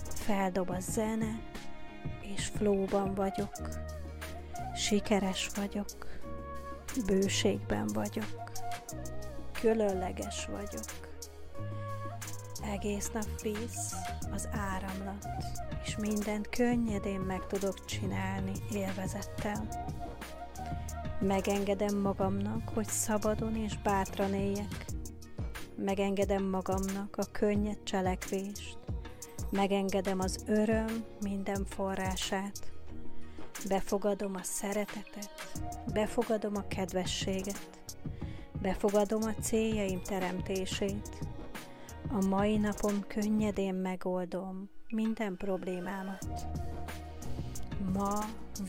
feldob 0.04 0.70
a 0.70 0.80
zene, 0.80 1.40
és 2.22 2.46
flóban 2.46 3.14
vagyok, 3.14 3.52
sikeres 4.80 5.50
vagyok, 5.56 5.88
bőségben 7.06 7.88
vagyok, 7.88 8.52
különleges 9.60 10.46
vagyok. 10.46 11.10
Egész 12.74 13.12
nap 13.12 13.42
víz 13.42 13.96
az 14.34 14.50
áramlat, 14.52 15.28
és 15.84 15.98
mindent 15.98 16.50
könnyedén 16.50 17.20
meg 17.20 17.48
tudok 17.48 17.86
csinálni 17.86 18.52
élvezettel. 18.74 19.68
Megengedem 21.20 21.98
magamnak, 21.98 22.70
hogy 22.70 22.88
szabadon 22.88 23.56
és 23.56 23.78
bátran 23.78 24.34
éljek, 24.34 24.86
megengedem 25.76 26.44
magamnak 26.44 27.18
a 27.18 27.32
könnyed 27.32 27.84
cselekvést, 27.84 28.78
megengedem 29.50 30.20
az 30.20 30.44
öröm 30.48 31.06
minden 31.22 31.66
forrását, 31.66 32.70
befogadom 33.68 34.36
a 34.36 34.44
szeretetet, 34.44 35.30
befogadom 35.94 36.56
a 36.56 36.68
kedvességet, 36.68 37.70
befogadom 38.62 39.22
a 39.24 39.42
céljaim 39.42 40.02
teremtését, 40.02 41.10
a 42.12 42.26
mai 42.26 42.58
napom 42.58 43.04
könnyedén 43.08 43.76
megoldom 43.76 44.70
minden 44.90 45.38
problémámat. 45.38 46.48
Ma 47.94 48.20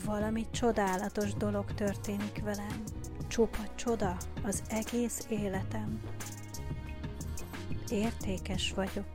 valami 0.05 0.45
csodálatos 0.51 1.33
dolog 1.33 1.73
történik 1.73 2.41
velem, 2.43 2.83
csupa 3.27 3.63
csoda 3.75 4.17
az 4.43 4.63
egész 4.69 5.25
életem. 5.29 6.01
Értékes 7.89 8.73
vagyok, 8.73 9.07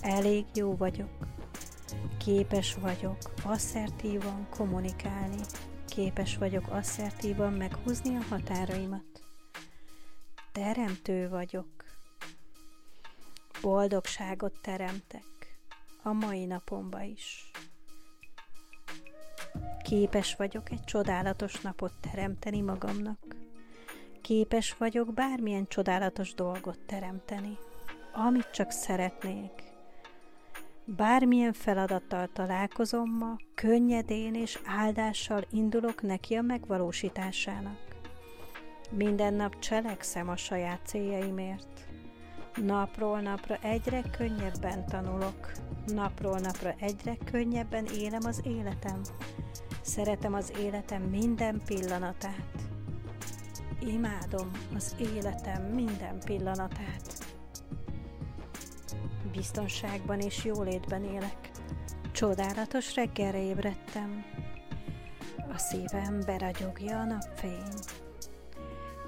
elég 0.00 0.44
jó 0.54 0.76
vagyok, 0.76 1.31
képes 2.18 2.74
vagyok 2.74 3.16
asszertívan 3.44 4.46
kommunikálni, 4.50 5.40
képes 5.86 6.36
vagyok 6.36 6.64
asszertívan 6.68 7.52
meghúzni 7.52 8.16
a 8.16 8.22
határaimat. 8.28 9.04
Teremtő 10.52 11.28
vagyok, 11.28 11.84
boldogságot 13.62 14.60
teremtek 14.62 15.24
a 16.02 16.12
mai 16.12 16.44
napomba 16.44 17.02
is. 17.02 17.50
Képes 19.82 20.36
vagyok 20.36 20.70
egy 20.70 20.84
csodálatos 20.84 21.60
napot 21.60 21.92
teremteni 22.00 22.60
magamnak. 22.60 23.18
Képes 24.20 24.74
vagyok 24.78 25.14
bármilyen 25.14 25.66
csodálatos 25.66 26.34
dolgot 26.34 26.78
teremteni, 26.86 27.58
amit 28.12 28.50
csak 28.50 28.70
szeretnék. 28.70 29.71
Bármilyen 30.84 31.52
feladattal 31.52 32.28
találkozom 32.32 33.10
ma, 33.10 33.36
könnyedén 33.54 34.34
és 34.34 34.58
áldással 34.64 35.44
indulok 35.50 36.02
neki 36.02 36.34
a 36.34 36.42
megvalósításának. 36.42 37.78
Minden 38.90 39.34
nap 39.34 39.58
cselekszem 39.58 40.28
a 40.28 40.36
saját 40.36 40.80
céljaimért. 40.86 41.86
Napról 42.54 43.20
napra 43.20 43.56
egyre 43.62 44.02
könnyebben 44.16 44.86
tanulok, 44.86 45.52
napról 45.86 46.38
napra 46.38 46.74
egyre 46.78 47.16
könnyebben 47.30 47.84
élem 47.84 48.24
az 48.24 48.40
életem. 48.44 49.00
Szeretem 49.82 50.34
az 50.34 50.52
életem 50.58 51.02
minden 51.02 51.62
pillanatát. 51.66 52.62
Imádom 53.80 54.50
az 54.74 54.94
életem 55.00 55.62
minden 55.62 56.18
pillanatát. 56.24 57.31
Biztonságban 59.32 60.20
és 60.20 60.44
jólétben 60.44 61.04
élek. 61.04 61.50
Csodálatos 62.12 62.94
reggelre 62.94 63.42
ébredtem. 63.42 64.24
A 65.54 65.58
szívem 65.58 66.20
beragyogja 66.26 66.98
a 66.98 67.04
napfény. 67.04 67.74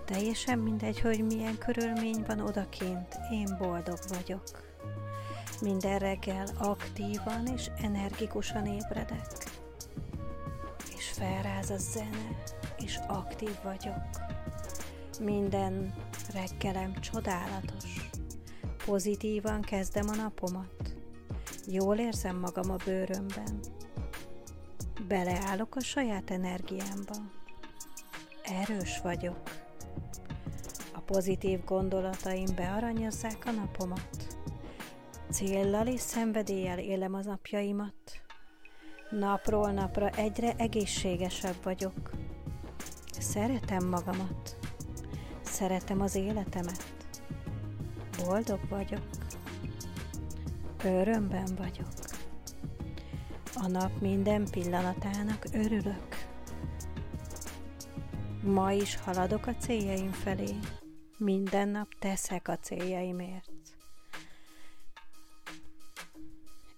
Teljesen 0.04 0.58
mindegy, 0.58 1.00
hogy 1.00 1.24
milyen 1.24 1.58
körülmény 1.58 2.24
van 2.26 2.40
odakint, 2.40 3.18
én 3.30 3.56
boldog 3.58 3.98
vagyok. 4.08 4.72
Minden 5.60 5.98
reggel 5.98 6.46
aktívan 6.58 7.46
és 7.56 7.70
energikusan 7.76 8.66
ébredek. 8.66 9.26
És 10.96 11.10
felráz 11.10 11.70
a 11.70 11.78
zene, 11.78 12.42
és 12.78 12.98
aktív 13.06 13.56
vagyok. 13.62 14.04
Minden 15.20 15.94
reggelem 16.32 17.00
csodálatos. 17.00 18.10
Pozitívan 18.84 19.60
kezdem 19.60 20.08
a 20.08 20.14
napomat. 20.14 20.94
Jól 21.66 21.98
érzem 21.98 22.36
magam 22.36 22.70
a 22.70 22.76
bőrömben. 22.84 23.60
Beleállok 25.08 25.76
a 25.76 25.80
saját 25.80 26.30
energiámba. 26.30 27.14
Erős 28.42 29.00
vagyok 29.02 29.64
pozitív 31.06 31.64
gondolataim 31.64 32.54
bearanyozzák 32.54 33.46
a 33.46 33.50
napomat. 33.50 34.38
Céllal 35.30 35.86
és 35.86 36.00
szenvedéllyel 36.00 36.78
élem 36.78 37.14
az 37.14 37.26
napjaimat. 37.26 37.94
Napról 39.10 39.70
napra 39.70 40.08
egyre 40.10 40.54
egészségesebb 40.56 41.56
vagyok. 41.62 42.10
Szeretem 43.18 43.88
magamat. 43.88 44.56
Szeretem 45.42 46.00
az 46.00 46.14
életemet. 46.14 46.93
Boldog 48.22 48.60
vagyok. 48.68 49.02
Örömben 50.84 51.54
vagyok. 51.56 51.88
A 53.54 53.66
nap 53.66 54.00
minden 54.00 54.44
pillanatának 54.50 55.44
örülök. 55.52 56.26
Ma 58.42 58.72
is 58.72 58.96
haladok 58.96 59.46
a 59.46 59.54
céljaim 59.54 60.12
felé. 60.12 60.54
Minden 61.18 61.68
nap 61.68 61.88
teszek 61.98 62.48
a 62.48 62.58
céljaimért. 62.58 63.52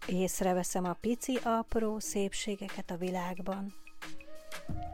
Észreveszem 0.07 0.85
a 0.85 0.93
pici, 0.93 1.39
apró 1.43 1.99
szépségeket 1.99 2.91
a 2.91 2.97
világban. 2.97 3.75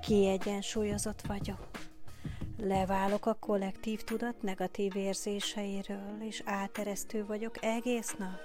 Kiegyensúlyozott 0.00 1.20
vagyok. 1.20 1.71
Leválok 2.64 3.26
a 3.26 3.34
kollektív 3.34 4.02
tudat 4.02 4.42
negatív 4.42 4.96
érzéseiről, 4.96 6.16
és 6.20 6.42
áteresztő 6.44 7.26
vagyok 7.26 7.64
egész 7.64 8.14
nap. 8.18 8.40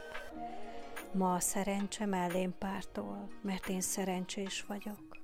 Ma 1.13 1.33
a 1.33 1.39
szerencse 1.39 2.05
mellém 2.05 2.53
pártól, 2.57 3.29
mert 3.41 3.67
én 3.67 3.81
szerencsés 3.81 4.65
vagyok. 4.67 5.17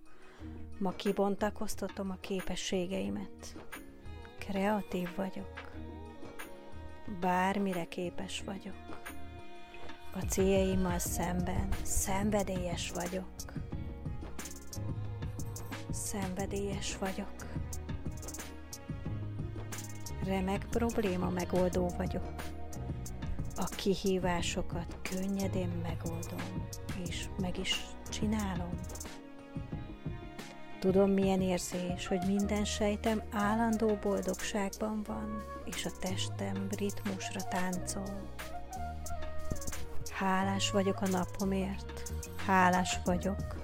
Ma 0.77 0.91
kibontakoztatom 0.91 2.09
a 2.09 2.17
képességeimet. 2.19 3.55
Kreatív 4.39 5.15
vagyok. 5.15 5.71
Bármire 7.19 7.85
képes 7.85 8.41
vagyok. 8.41 9.01
A 10.13 10.19
céljaimmal 10.19 10.99
szemben 10.99 11.67
szenvedélyes 11.83 12.91
vagyok. 12.91 13.33
Szenvedélyes 15.91 16.97
vagyok. 16.97 17.31
Remek 20.25 20.65
probléma 20.69 21.29
megoldó 21.29 21.89
vagyok. 21.97 22.33
A 23.55 23.65
kihívásokat 23.75 24.97
könnyedén 25.01 25.71
megoldom, 25.83 26.67
és 27.09 27.25
meg 27.39 27.57
is 27.57 27.85
csinálom. 28.09 28.69
Tudom, 30.79 31.11
milyen 31.11 31.41
érzés, 31.41 32.07
hogy 32.07 32.21
minden 32.27 32.65
sejtem 32.65 33.21
állandó 33.31 33.97
boldogságban 34.01 35.03
van, 35.07 35.43
és 35.65 35.85
a 35.85 35.91
testem 35.99 36.67
ritmusra 36.77 37.41
táncol. 37.43 38.31
Hálás 40.11 40.71
vagyok 40.71 41.01
a 41.01 41.07
napomért, 41.07 42.13
hálás 42.45 42.99
vagyok, 43.05 43.55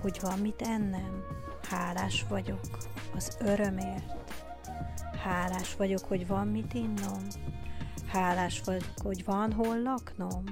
hogy 0.00 0.18
van 0.20 0.38
mit 0.38 0.62
ennem, 0.62 1.24
hálás 1.70 2.24
vagyok 2.28 2.60
az 3.16 3.36
örömért, 3.40 4.27
hálás 5.22 5.76
vagyok, 5.76 6.04
hogy 6.04 6.26
van 6.26 6.48
mit 6.48 6.74
innom, 6.74 7.22
hálás 8.06 8.60
vagyok, 8.64 8.92
hogy 9.02 9.24
van 9.24 9.52
hol 9.52 9.82
laknom, 9.82 10.44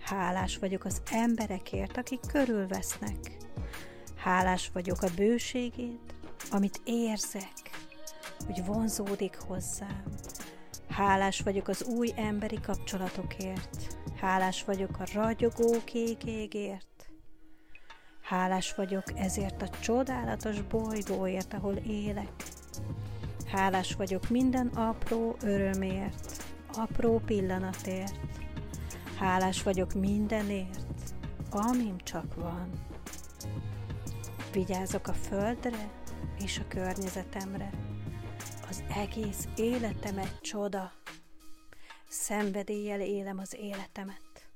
hálás 0.00 0.58
vagyok 0.58 0.84
az 0.84 1.02
emberekért, 1.10 1.96
akik 1.96 2.20
körülvesznek, 2.32 3.34
Hálás 4.24 4.70
vagyok 4.72 5.02
a 5.02 5.08
bőségét, 5.16 6.14
amit 6.50 6.80
érzek, 6.84 7.52
hogy 8.46 8.64
vonzódik 8.64 9.38
hozzám. 9.46 10.04
Hálás 10.88 11.40
vagyok 11.40 11.68
az 11.68 11.82
új 11.82 12.12
emberi 12.16 12.60
kapcsolatokért. 12.60 13.96
Hálás 14.20 14.64
vagyok 14.64 14.98
a 14.98 15.06
ragyogó 15.14 15.76
kék. 15.84 16.22
Hálás 18.22 18.74
vagyok 18.74 19.18
ezért 19.18 19.62
a 19.62 19.68
csodálatos 19.80 20.62
bolygóért, 20.62 21.54
ahol 21.54 21.74
élek. 21.74 22.32
Hálás 23.54 23.94
vagyok 23.94 24.28
minden 24.28 24.66
apró 24.66 25.36
örömért, 25.42 26.44
apró 26.72 27.18
pillanatért. 27.18 28.14
Hálás 29.18 29.62
vagyok 29.62 29.92
mindenért, 29.92 31.14
amim 31.50 31.98
csak 31.98 32.34
van. 32.34 32.70
Vigyázok 34.52 35.06
a 35.08 35.12
földre 35.12 35.90
és 36.38 36.58
a 36.58 36.68
környezetemre. 36.68 37.70
Az 38.68 38.84
egész 38.96 39.48
életem 39.56 40.18
egy 40.18 40.40
csoda. 40.40 40.92
Szenvedéllyel 42.08 43.00
élem 43.00 43.38
az 43.38 43.56
életemet. 43.60 44.48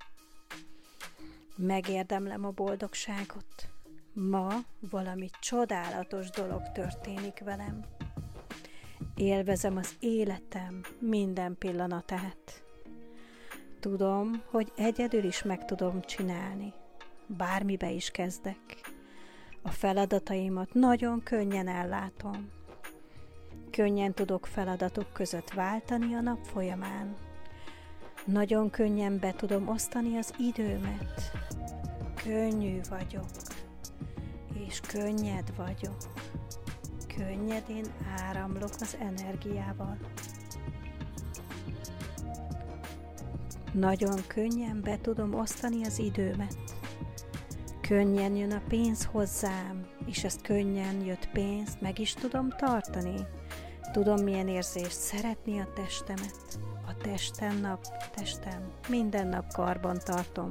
Megérdemlem 1.56 2.44
a 2.44 2.50
boldogságot. 2.50 3.68
Ma 4.12 4.54
valami 4.90 5.28
csodálatos 5.40 6.30
dolog 6.30 6.72
történik 6.72 7.38
velem. 7.44 7.84
Élvezem 9.14 9.76
az 9.76 9.96
életem 10.00 10.80
minden 10.98 11.56
pillanatát. 11.58 12.62
Tudom, 13.80 14.42
hogy 14.50 14.72
egyedül 14.76 15.24
is 15.24 15.42
meg 15.42 15.64
tudom 15.64 16.00
csinálni. 16.00 16.72
Bármibe 17.26 17.90
is 17.90 18.10
kezdek. 18.10 18.96
A 19.62 19.70
feladataimat 19.70 20.74
nagyon 20.74 21.22
könnyen 21.22 21.68
ellátom. 21.68 22.50
Könnyen 23.70 24.14
tudok 24.14 24.46
feladatok 24.46 25.12
között 25.12 25.50
váltani 25.50 26.14
a 26.14 26.20
nap 26.20 26.44
folyamán. 26.44 27.16
Nagyon 28.24 28.70
könnyen 28.70 29.18
be 29.18 29.32
tudom 29.32 29.68
osztani 29.68 30.16
az 30.16 30.34
időmet. 30.38 31.32
Könnyű 32.24 32.80
vagyok, 32.88 33.30
és 34.66 34.80
könnyed 34.80 35.56
vagyok. 35.56 35.96
Könnyedén 37.18 37.84
áramlok 38.18 38.70
az 38.80 38.96
energiával. 39.00 39.96
Nagyon 43.72 44.18
könnyen 44.26 44.80
be 44.82 44.98
tudom 45.00 45.34
osztani 45.34 45.84
az 45.84 45.98
időmet. 45.98 46.56
Könnyen 47.80 48.36
jön 48.36 48.52
a 48.52 48.62
pénz 48.68 49.04
hozzám, 49.04 49.86
és 50.06 50.24
ezt 50.24 50.42
könnyen 50.42 51.04
jött 51.04 51.28
pénzt 51.32 51.80
meg 51.80 51.98
is 51.98 52.14
tudom 52.14 52.48
tartani. 52.48 53.26
Tudom, 53.92 54.22
milyen 54.22 54.48
érzés 54.48 54.92
szeretni 54.92 55.58
a 55.60 55.72
testemet. 55.74 56.58
A 56.86 56.96
testem 56.96 57.60
nap, 57.60 57.86
testem, 58.14 58.72
minden 58.88 59.26
nap 59.26 59.52
karban 59.52 59.98
tartom. 60.04 60.48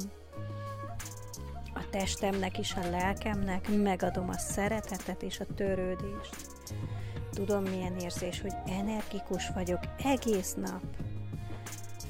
A 1.74 1.90
testemnek 1.90 2.58
és 2.58 2.74
a 2.74 2.90
lelkemnek 2.90 3.68
megadom 3.70 4.30
a 4.30 4.38
szeretetet 4.38 5.24
és 5.24 5.40
a 5.40 5.46
törődést. 5.56 6.57
Tudom, 7.32 7.64
milyen 7.64 7.98
érzés, 7.98 8.42
hogy 8.42 8.54
energikus 8.66 9.50
vagyok 9.50 9.80
egész 10.04 10.54
nap. 10.54 10.84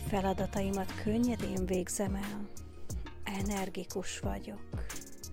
Feladataimat 0.07 1.01
könnyedén 1.03 1.65
végzem 1.65 2.15
el. 2.15 2.49
Energikus 3.23 4.19
vagyok. 4.19 4.85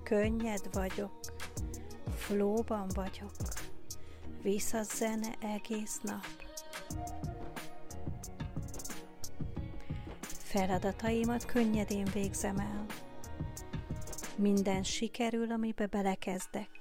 Könnyed 0.02 0.68
vagyok. 0.72 1.20
Flóban 2.16 2.86
vagyok. 2.94 3.32
Visz 4.42 4.72
a 4.72 4.82
zene 4.82 5.34
egész 5.40 6.00
nap. 6.02 6.26
Feladataimat 10.54 11.44
könnyedén 11.44 12.08
végzem 12.12 12.58
el. 12.58 12.86
Minden 14.36 14.82
sikerül, 14.82 15.50
amibe 15.50 15.86
belekezdek. 15.86 16.73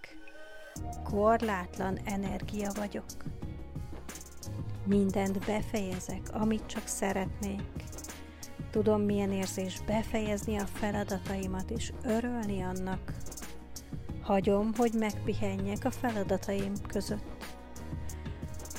Korlátlan 1.03 1.99
energia 2.03 2.71
vagyok. 2.75 3.05
Mindent 4.85 5.45
befejezek, 5.45 6.21
amit 6.31 6.65
csak 6.65 6.87
szeretnék. 6.87 7.61
Tudom, 8.71 9.01
milyen 9.01 9.31
érzés 9.31 9.81
befejezni 9.85 10.57
a 10.57 10.65
feladataimat 10.65 11.69
és 11.69 11.93
örülni 12.03 12.61
annak. 12.63 13.11
Hagyom, 14.21 14.73
hogy 14.77 14.93
megpihenjek 14.93 15.85
a 15.85 15.91
feladataim 15.91 16.73
között. 16.87 17.45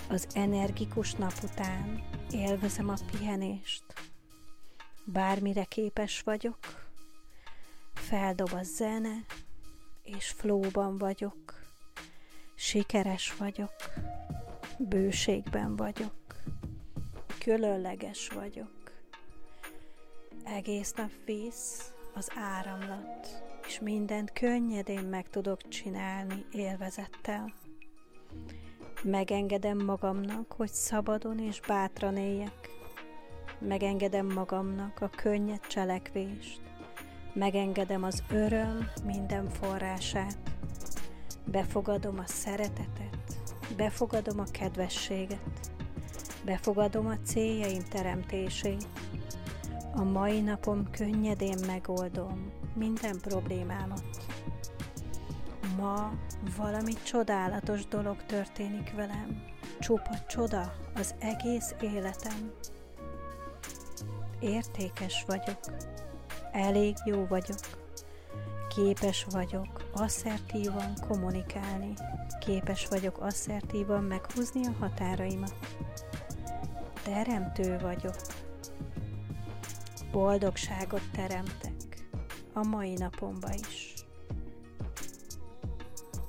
Az 0.09 0.27
energikus 0.35 1.15
nap 1.15 1.33
után 1.43 2.03
élvezem 2.31 2.89
a 2.89 2.95
pihenést. 3.11 3.85
Bármire 5.05 5.65
képes 5.65 6.21
vagyok, 6.21 6.59
feldob 7.95 8.53
a 8.53 8.63
zene, 8.63 9.25
és 10.03 10.31
flóban 10.31 10.99
vagyok. 10.99 11.64
Sikeres 12.55 13.37
vagyok, 13.37 13.75
bőségben 14.79 15.77
vagyok, 15.77 16.15
különleges 17.39 18.29
vagyok. 18.29 18.93
Egész 20.45 20.93
nap 20.93 21.11
víz 21.25 21.93
az 22.15 22.31
áramlat, 22.37 23.43
és 23.67 23.81
mindent 23.81 24.33
könnyedén 24.33 25.05
meg 25.05 25.31
tudok 25.31 25.69
csinálni 25.69 26.45
élvezettel. 26.53 27.53
Megengedem 29.03 29.85
magamnak, 29.85 30.53
hogy 30.53 30.71
szabadon 30.71 31.39
és 31.39 31.61
bátran 31.67 32.17
éljek. 32.17 32.71
Megengedem 33.59 34.27
magamnak 34.27 35.01
a 35.01 35.09
könnyed 35.09 35.67
cselekvést. 35.67 36.61
Megengedem 37.33 38.03
az 38.03 38.23
öröm 38.31 38.91
minden 39.05 39.49
forrását. 39.49 40.54
Befogadom 41.45 42.19
a 42.19 42.27
szeretetet, 42.27 43.39
befogadom 43.77 44.39
a 44.41 44.45
kedvességet, 44.51 45.73
befogadom 46.45 47.07
a 47.07 47.19
céljaim 47.25 47.83
teremtését. 47.91 48.87
A 49.95 50.03
mai 50.03 50.41
napom 50.41 50.91
könnyedén 50.91 51.59
megoldom 51.67 52.53
minden 52.75 53.19
problémámat. 53.21 54.05
Ma 55.77 56.13
valami 56.57 56.93
csodálatos 56.93 57.87
dolog 57.87 58.25
történik 58.27 58.93
velem. 58.95 59.43
Csupa 59.81 60.25
csoda 60.29 60.73
az 60.95 61.15
egész 61.19 61.75
életem. 61.81 62.53
Értékes 64.41 65.25
vagyok. 65.27 65.59
Elég 66.53 66.95
jó 67.05 67.27
vagyok. 67.27 67.84
Képes 68.75 69.27
vagyok 69.31 69.91
asszertívan 69.93 70.93
kommunikálni. 71.09 71.93
Képes 72.39 72.87
vagyok 72.89 73.19
asszertívan 73.19 74.05
meghúzni 74.05 74.67
a 74.67 74.71
határaimat. 74.81 75.55
Teremtő 77.03 77.79
vagyok. 77.79 78.17
Boldogságot 80.13 81.11
teremtek 81.13 82.07
a 82.53 82.67
mai 82.67 82.95
napomba 82.95 83.49
is. 83.69 83.95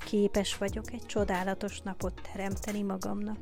Képes 0.05 0.57
vagyok 0.57 0.91
egy 0.91 1.05
csodálatos 1.05 1.81
napot 1.81 2.21
teremteni 2.31 2.81
magamnak. 2.81 3.39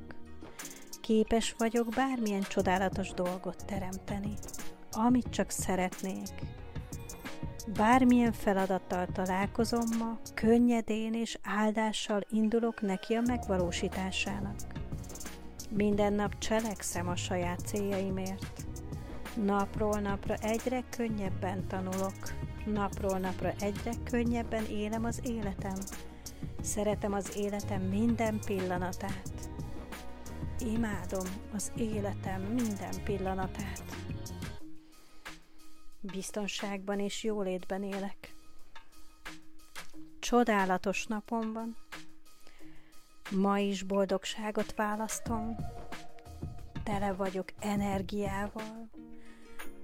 Képes 1.01 1.56
vagyok 1.58 1.88
bármilyen 1.89 2.41
csodálatos 2.41 3.10
dolgot 3.14 3.66
teremteni, 3.66 4.34
amit 4.91 5.30
csak 5.30 5.49
szeretnék. 5.49 6.62
Bármilyen 7.68 8.32
feladattal 8.32 9.07
találkozom 9.14 9.86
ma, 9.99 10.18
könnyedén 10.34 11.14
és 11.14 11.38
áldással 11.43 12.22
indulok 12.30 12.82
neki 12.82 13.14
a 13.14 13.22
megvalósításának. 13.22 14.55
Minden 15.70 16.14
nap 16.14 16.38
cselekszem 16.38 17.07
a 17.07 17.16
saját 17.16 17.59
céljaimért. 17.59 18.64
Napról 19.36 19.99
napra 19.99 20.36
egyre 20.41 20.84
könnyebben 20.89 21.68
tanulok, 21.68 22.16
napról 22.66 23.20
napra 23.20 23.53
egyre 23.59 23.91
könnyebben 24.03 24.66
élem 24.66 25.05
az 25.05 25.20
életem. 25.24 25.78
Szeretem 26.61 27.14
az 27.14 27.38
életem 27.38 27.82
minden 27.82 28.39
pillanatát. 28.45 29.49
Imádom 30.59 31.26
az 31.53 31.72
életem 31.76 32.41
minden 32.41 33.03
pillanatát. 33.03 33.93
Biztonságban 36.12 36.99
és 36.99 37.24
jólétben 37.24 37.84
élek. 37.84 38.36
Csodálatos 40.20 41.06
napom 41.06 41.54
van. 41.54 41.76
Ma 43.32 43.60
is 43.60 43.84
boldogságot 43.84 44.76
választom. 44.76 45.56
Tele 46.84 47.14
vagyok 47.14 47.47
energiával. 47.60 48.89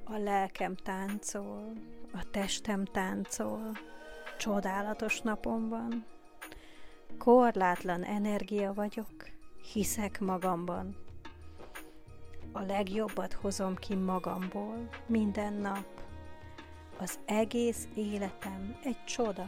A 0.03 0.17
lelkem 0.17 0.76
táncol, 0.76 1.74
a 2.13 2.30
testem 2.32 2.86
táncol. 2.86 3.72
Csodálatos 4.38 5.22
napom 5.22 5.70
van. 5.70 6.05
Korlátlan 7.17 8.03
energia 8.03 8.74
vagyok, 8.74 9.30
hiszek 9.74 10.20
magamban. 10.20 10.95
A 12.51 12.61
legjobbat 12.61 13.34
hozom 13.34 13.76
ki 13.76 13.95
magamból 13.95 14.89
minden 15.05 15.53
nap. 15.53 15.98
Az 17.01 17.19
egész 17.25 17.87
életem 17.95 18.75
egy 18.83 19.03
csoda. 19.05 19.45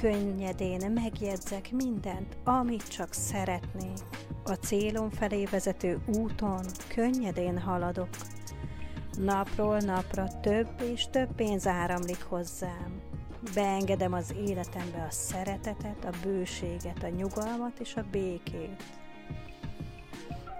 Könnyedén 0.00 0.90
megjegyzek 0.90 1.70
mindent, 1.72 2.36
amit 2.44 2.88
csak 2.88 3.12
szeretnék. 3.12 3.98
A 4.44 4.52
célom 4.52 5.10
felé 5.10 5.44
vezető 5.44 6.02
úton 6.16 6.64
könnyedén 6.88 7.58
haladok. 7.58 8.08
Napról 9.18 9.78
napra 9.78 10.40
több 10.40 10.68
és 10.92 11.06
több 11.10 11.34
pénz 11.34 11.66
áramlik 11.66 12.22
hozzám. 12.22 13.00
Beengedem 13.54 14.12
az 14.12 14.34
életembe 14.46 15.06
a 15.08 15.10
szeretetet, 15.10 16.04
a 16.04 16.16
bőséget, 16.22 17.02
a 17.02 17.08
nyugalmat 17.08 17.78
és 17.78 17.96
a 17.96 18.04
békét. 18.10 19.03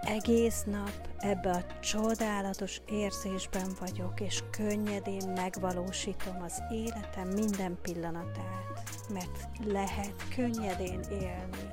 Egész 0.07 0.63
nap 0.67 1.09
ebbe 1.19 1.51
a 1.51 1.81
csodálatos 1.81 2.81
érzésben 2.87 3.69
vagyok, 3.81 4.21
és 4.21 4.43
könnyedén 4.51 5.29
megvalósítom 5.29 6.43
az 6.43 6.63
életem 6.71 7.29
minden 7.29 7.79
pillanatát, 7.83 8.83
mert 9.13 9.49
lehet 9.65 10.15
könnyedén 10.37 11.01
élni 11.11 11.73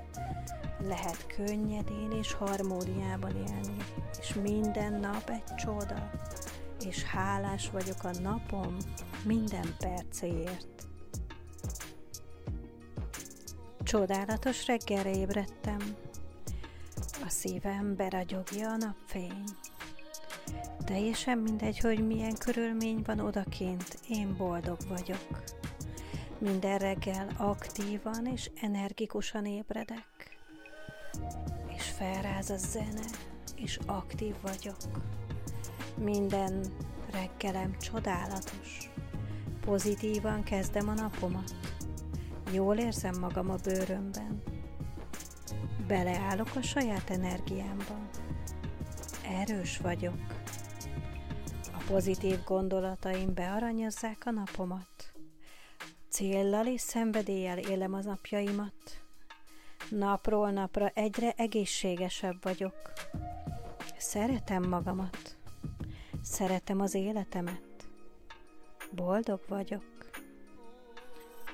Lehet 0.87 1.25
könnyedén 1.27 2.11
és 2.11 2.33
harmóniában 2.33 3.35
élni, 3.35 3.75
és 4.19 4.33
minden 4.33 4.93
nap 4.93 5.29
egy 5.29 5.55
csoda, 5.55 6.09
és 6.85 7.03
hálás 7.03 7.69
vagyok 7.69 8.03
a 8.03 8.19
napom 8.21 8.77
minden 9.25 9.75
percéért. 9.79 10.87
Csodálatos 13.83 14.65
reggelre 14.65 15.11
ébredtem, 15.11 15.79
a 17.25 17.29
szívem 17.29 17.95
beragyogja 17.95 18.69
a 18.69 18.77
napfény. 18.77 19.43
Teljesen 20.85 21.37
mindegy, 21.37 21.79
hogy 21.79 22.07
milyen 22.07 22.35
körülmény 22.35 23.01
van 23.05 23.19
odakint, 23.19 23.99
én 24.09 24.35
boldog 24.37 24.77
vagyok. 24.87 25.43
Minden 26.37 26.77
reggel 26.77 27.27
aktívan 27.37 28.25
és 28.25 28.49
energikusan 28.61 29.45
ébredek, 29.45 30.37
és 31.75 31.83
felráz 31.83 32.49
a 32.49 32.57
zene, 32.57 33.05
és 33.55 33.79
aktív 33.85 34.35
vagyok. 34.41 34.77
Minden 35.97 36.65
reggelem 37.11 37.77
csodálatos. 37.77 38.89
Pozitívan 39.65 40.43
kezdem 40.43 40.89
a 40.89 40.93
napomat. 40.93 41.55
Jól 42.53 42.77
érzem 42.77 43.19
magam 43.19 43.49
a 43.49 43.55
bőrömben. 43.63 44.50
Beleállok 45.87 46.55
a 46.55 46.61
saját 46.61 47.09
energiámba. 47.09 48.09
Erős 49.27 49.77
vagyok. 49.77 50.19
A 51.73 51.83
pozitív 51.87 52.43
gondolataim 52.43 53.33
bearanyozzák 53.33 54.25
a 54.25 54.31
napomat. 54.31 55.11
Céllal 56.09 56.65
és 56.65 56.81
szenvedéllyel 56.81 57.57
élem 57.57 57.93
az 57.93 58.05
napjaimat. 58.05 58.73
Napról 59.89 60.51
napra 60.51 60.87
egyre 60.93 61.33
egészségesebb 61.35 62.37
vagyok. 62.41 62.91
Szeretem 63.97 64.63
magamat. 64.63 65.37
Szeretem 66.21 66.79
az 66.81 66.93
életemet. 66.93 67.87
Boldog 68.91 69.39
vagyok. 69.47 70.09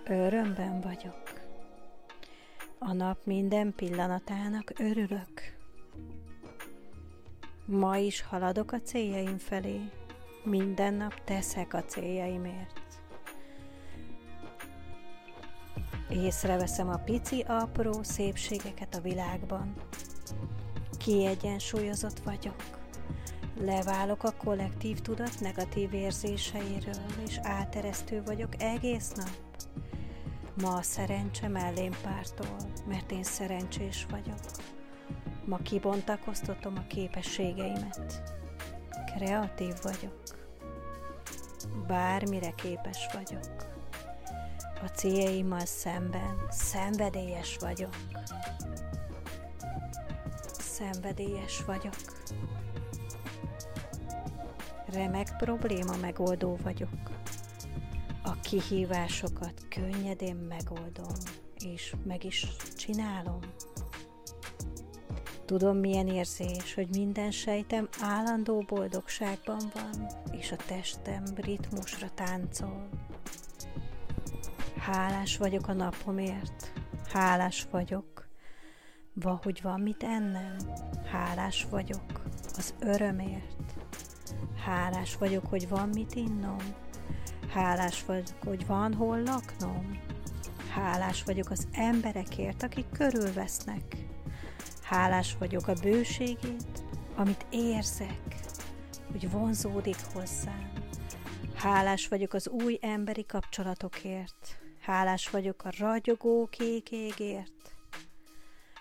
Örömben 0.05 0.81
vagyok. 0.81 1.26
A 2.79 2.93
nap 2.93 3.17
minden 3.23 3.73
pillanatának 3.75 4.71
örülök. 4.79 5.55
Ma 7.65 7.97
is 7.97 8.21
haladok 8.21 8.71
a 8.71 8.81
céljaim 8.81 9.37
felé. 9.37 9.81
Minden 10.43 10.93
nap 10.93 11.23
teszek 11.23 11.73
a 11.73 11.83
céljaimért. 11.83 12.81
Észreveszem 16.09 16.89
a 16.89 16.97
pici, 16.97 17.41
apró 17.47 18.03
szépségeket 18.03 18.95
a 18.95 19.01
világban. 19.01 19.73
Kiegyensúlyozott 20.97 22.19
vagyok. 22.19 22.63
Leválok 23.59 24.23
a 24.23 24.33
kollektív 24.37 24.99
tudat 24.99 25.39
negatív 25.39 25.93
érzéseiről, 25.93 27.03
és 27.25 27.39
áteresztő 27.41 28.23
vagyok 28.23 28.61
egész 28.61 29.11
nap. 29.11 29.46
Ma 30.61 30.73
a 30.73 30.81
szerencse 30.81 31.47
mellém 31.47 31.91
pártol, 32.03 32.57
mert 32.87 33.11
én 33.11 33.23
szerencsés 33.23 34.05
vagyok. 34.09 34.39
Ma 35.45 35.57
kibontakoztatom 35.57 36.73
a 36.77 36.87
képességeimet. 36.87 38.21
Kreatív 39.15 39.73
vagyok. 39.81 40.23
Bármire 41.87 42.51
képes 42.51 43.07
vagyok. 43.13 43.65
A 44.83 44.87
céljaimmal 44.87 45.65
szemben 45.65 46.45
szenvedélyes 46.49 47.57
vagyok. 47.57 47.95
Szenvedélyes 50.59 51.63
vagyok. 51.65 51.95
Remek 54.85 55.37
probléma 55.37 55.95
megoldó 56.01 56.57
vagyok 56.63 57.06
kihívásokat 58.49 59.65
könnyedén 59.69 60.35
megoldom, 60.35 61.15
és 61.59 61.95
meg 62.03 62.23
is 62.23 62.47
csinálom. 62.77 63.39
Tudom, 65.45 65.77
milyen 65.77 66.07
érzés, 66.07 66.73
hogy 66.73 66.87
minden 66.89 67.31
sejtem 67.31 67.87
állandó 68.01 68.63
boldogságban 68.67 69.71
van, 69.73 70.07
és 70.31 70.51
a 70.51 70.55
testem 70.55 71.23
ritmusra 71.35 72.09
táncol. 72.13 72.89
Hálás 74.77 75.37
vagyok 75.37 75.67
a 75.67 75.73
napomért, 75.73 76.73
hálás 77.13 77.67
vagyok, 77.71 78.27
hogy 79.23 79.61
van 79.61 79.79
mit 79.79 80.03
ennem, 80.03 80.55
hálás 81.11 81.67
vagyok 81.69 82.23
az 82.57 82.73
örömért, 82.79 83.73
hálás 84.65 85.15
vagyok, 85.15 85.45
hogy 85.45 85.69
van 85.69 85.89
mit 85.89 86.15
innom, 86.15 86.85
Hálás 87.57 88.05
vagyok, 88.05 88.43
hogy 88.43 88.65
van 88.65 88.93
hol 88.93 89.21
laknom. 89.21 89.99
Hálás 90.73 91.23
vagyok 91.23 91.49
az 91.49 91.67
emberekért, 91.71 92.63
akik 92.63 92.85
körülvesznek. 92.91 93.95
Hálás 94.81 95.35
vagyok 95.39 95.67
a 95.67 95.73
bőségét, 95.81 96.83
amit 97.15 97.45
érzek, 97.49 98.35
hogy 99.11 99.31
vonzódik 99.31 99.97
hozzám. 100.13 100.71
Hálás 101.55 102.07
vagyok 102.07 102.33
az 102.33 102.47
új 102.47 102.77
emberi 102.81 103.25
kapcsolatokért. 103.25 104.59
Hálás 104.81 105.29
vagyok 105.29 105.63
a 105.63 105.73
ragyogó 105.79 106.47
kék 106.51 106.91
égért. 106.91 107.75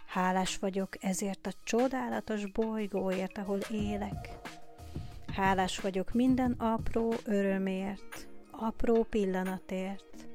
Hálás 0.07 0.59
vagyok 0.59 1.05
ezért 1.05 1.47
a 1.47 1.53
csodálatos 1.64 2.47
bolygóért, 2.47 3.39
ahol 3.39 3.59
élek. 3.70 4.39
Hálás 5.35 5.79
vagyok 5.79 6.12
minden 6.12 6.53
apró 6.53 7.14
örömért, 7.24 8.29
apró 8.59 9.03
pillanatért. 9.05 10.27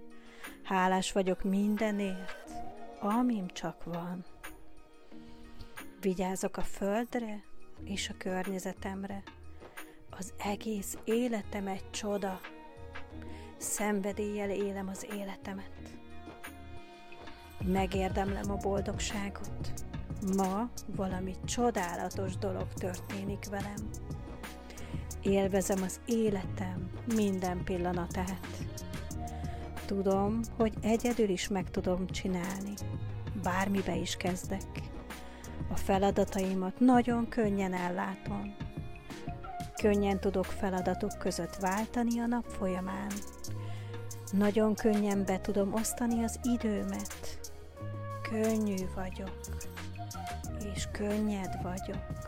Hálás 0.63 1.11
vagyok 1.11 1.43
mindenért, 1.43 2.49
amim 2.99 3.47
csak 3.47 3.84
van. 3.84 4.26
Vigyázok 6.01 6.57
a 6.57 6.61
földre 6.61 7.43
és 7.84 8.09
a 8.09 8.17
környezetemre. 8.17 9.24
Az 10.09 10.34
egész 10.38 10.97
életem 11.03 11.67
egy 11.67 11.89
csoda. 11.89 12.39
Szenvedéllyel 13.57 14.49
élem 14.49 14.88
az 14.88 15.07
életemet. 15.13 15.97
Megérdemlem 17.65 18.51
a 18.51 18.55
boldogságot. 18.55 19.74
Ma 20.36 20.69
valami 20.86 21.36
csodálatos 21.45 22.38
dolog 22.38 22.74
történik 22.74 23.49
velem. 23.49 23.89
Élvezem 25.22 25.82
az 25.84 25.99
életem 26.05 26.89
minden 27.15 27.63
pillanatát. 27.63 28.47
Tudom, 29.86 30.39
hogy 30.57 30.74
egyedül 30.82 31.30
is 31.30 31.47
meg 31.47 31.72
tudom 31.72 32.07
csinálni. 32.07 32.74
Bármibe 33.43 33.95
is 33.95 34.15
kezdek. 34.15 34.82
A 35.72 35.76
feladataimat 35.76 36.80
nagyon 36.80 37.28
könnyen 37.30 37.74
ellátom. 37.74 38.55
Könnyen 39.82 40.19
tudok 40.19 40.45
feladatok 40.45 41.17
között 41.19 41.55
váltani 41.55 42.19
a 42.19 42.26
nap 42.26 42.45
folyamán. 42.45 43.11
Nagyon 44.32 44.74
könnyen 44.74 45.26
be 45.26 45.41
tudom 45.41 45.74
osztani 45.74 46.24
az 46.24 46.39
időmet. 46.43 47.51
Könnyű 48.30 48.76
vagyok, 48.95 49.39
és 50.76 50.88
könnyed 50.91 51.61
vagyok 51.63 52.20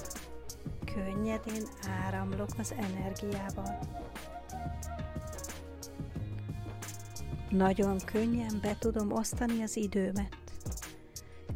könnyedén 0.94 1.64
áramlok 2.06 2.50
az 2.58 2.74
energiával. 2.78 3.80
Nagyon 7.50 7.98
könnyen 8.06 8.60
be 8.62 8.76
tudom 8.80 9.12
osztani 9.12 9.64
az 9.64 9.76
időmet. 9.76 10.38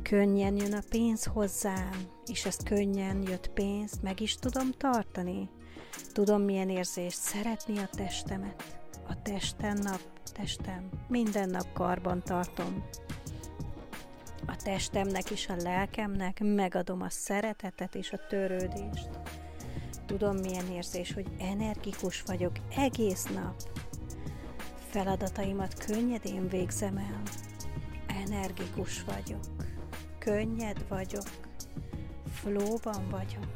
Könnyen 0.01 0.55
jön 0.55 0.73
a 0.73 0.83
pénz 0.89 1.25
hozzám, 1.25 2.07
és 2.25 2.45
ezt 2.45 2.63
könnyen 2.63 3.21
jött 3.21 3.49
pénzt 3.49 4.01
meg 4.01 4.19
is 4.19 4.35
tudom 4.35 4.71
tartani. 4.77 5.49
Tudom, 6.11 6.41
milyen 6.41 6.69
érzés 6.69 7.13
szeretni 7.13 7.77
a 7.77 7.89
testemet. 7.91 8.63
A 9.07 9.21
testen 9.21 9.77
nap, 9.81 10.01
testem, 10.33 10.89
minden 11.07 11.49
nap 11.49 11.73
karban 11.73 12.21
tartom. 12.23 12.83
A 14.47 14.55
testemnek 14.55 15.29
és 15.29 15.49
a 15.49 15.55
lelkemnek 15.55 16.39
megadom 16.39 17.01
a 17.01 17.09
szeretetet 17.09 17.95
és 17.95 18.11
a 18.11 18.19
törődést. 18.27 19.09
Tudom, 20.05 20.37
milyen 20.37 20.71
érzés, 20.71 21.13
hogy 21.13 21.27
energikus 21.39 22.21
vagyok 22.21 22.51
egész 22.75 23.23
nap. 23.23 23.55
Feladataimat 24.89 25.85
könnyedén 25.85 26.47
végzem 26.47 26.97
el. 26.97 27.21
Energikus 28.07 29.03
vagyok. 29.03 29.43
Könnyed 30.19 30.87
vagyok. 30.87 31.29
Flóban 32.33 33.09
vagyok. 33.09 33.55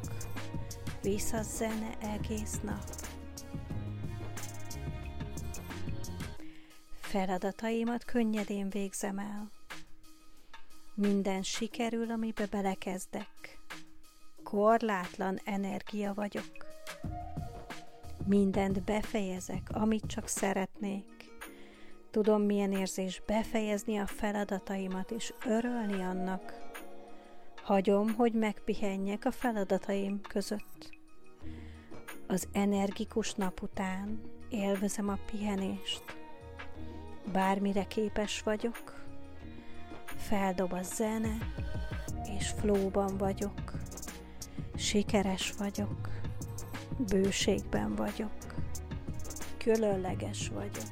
Vissza 1.02 1.42
zene 1.42 1.98
egész 2.00 2.60
nap. 2.64 2.84
Feladataimat 7.00 8.04
könnyedén 8.04 8.70
végzem 8.70 9.20
el 9.20 9.61
Minden 11.02 11.42
sikerül, 11.42 12.12
amibe 12.12 12.46
belekezdek. 12.46 13.60
Korlátlan 14.44 15.40
energia 15.44 16.14
vagyok. 16.14 16.52
Mindent 18.26 18.84
befejezek, 18.84 19.70
amit 19.72 20.06
csak 20.06 20.28
szeretnék. 20.28 21.06
Tudom, 22.12 22.42
milyen 22.42 22.72
érzés 22.72 23.22
befejezni 23.26 23.98
a 23.98 24.06
feladataimat 24.06 25.12
és 25.12 25.34
örölni 25.46 26.02
annak. 26.02 26.54
Hagyom, 27.64 28.14
hogy 28.14 28.34
megpihenjek 28.34 29.26
a 29.26 29.32
feladataim 29.32 30.22
között. 30.22 30.90
Az 32.28 32.48
energikus 32.52 33.34
nap 33.34 33.62
után 33.62 34.22
élvezem 34.50 35.10
a 35.10 35.18
pihenést. 35.32 36.04
Bármire 37.32 37.84
képes 37.88 38.42
vagyok, 38.42 39.01
feldob 40.28 40.74
a 40.74 40.82
zene, 40.82 41.38
és 42.38 42.48
flóban 42.48 43.18
vagyok. 43.18 43.72
Sikeres 44.76 45.54
vagyok, 45.58 46.10
bőségben 47.10 47.96
vagyok, 47.96 48.32
különleges 49.58 50.48
vagyok. 50.48 50.90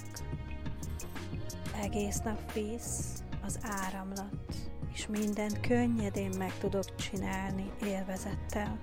Egész 1.82 2.20
nap 2.20 2.54
víz 2.54 3.24
az 3.46 3.60
áramlat, 3.62 4.56
és 4.94 5.08
mindent 5.08 5.60
könnyedén 5.60 6.34
meg 6.38 6.58
tudok 6.58 6.96
csinálni 6.96 7.72
élvezettel. 7.84 8.80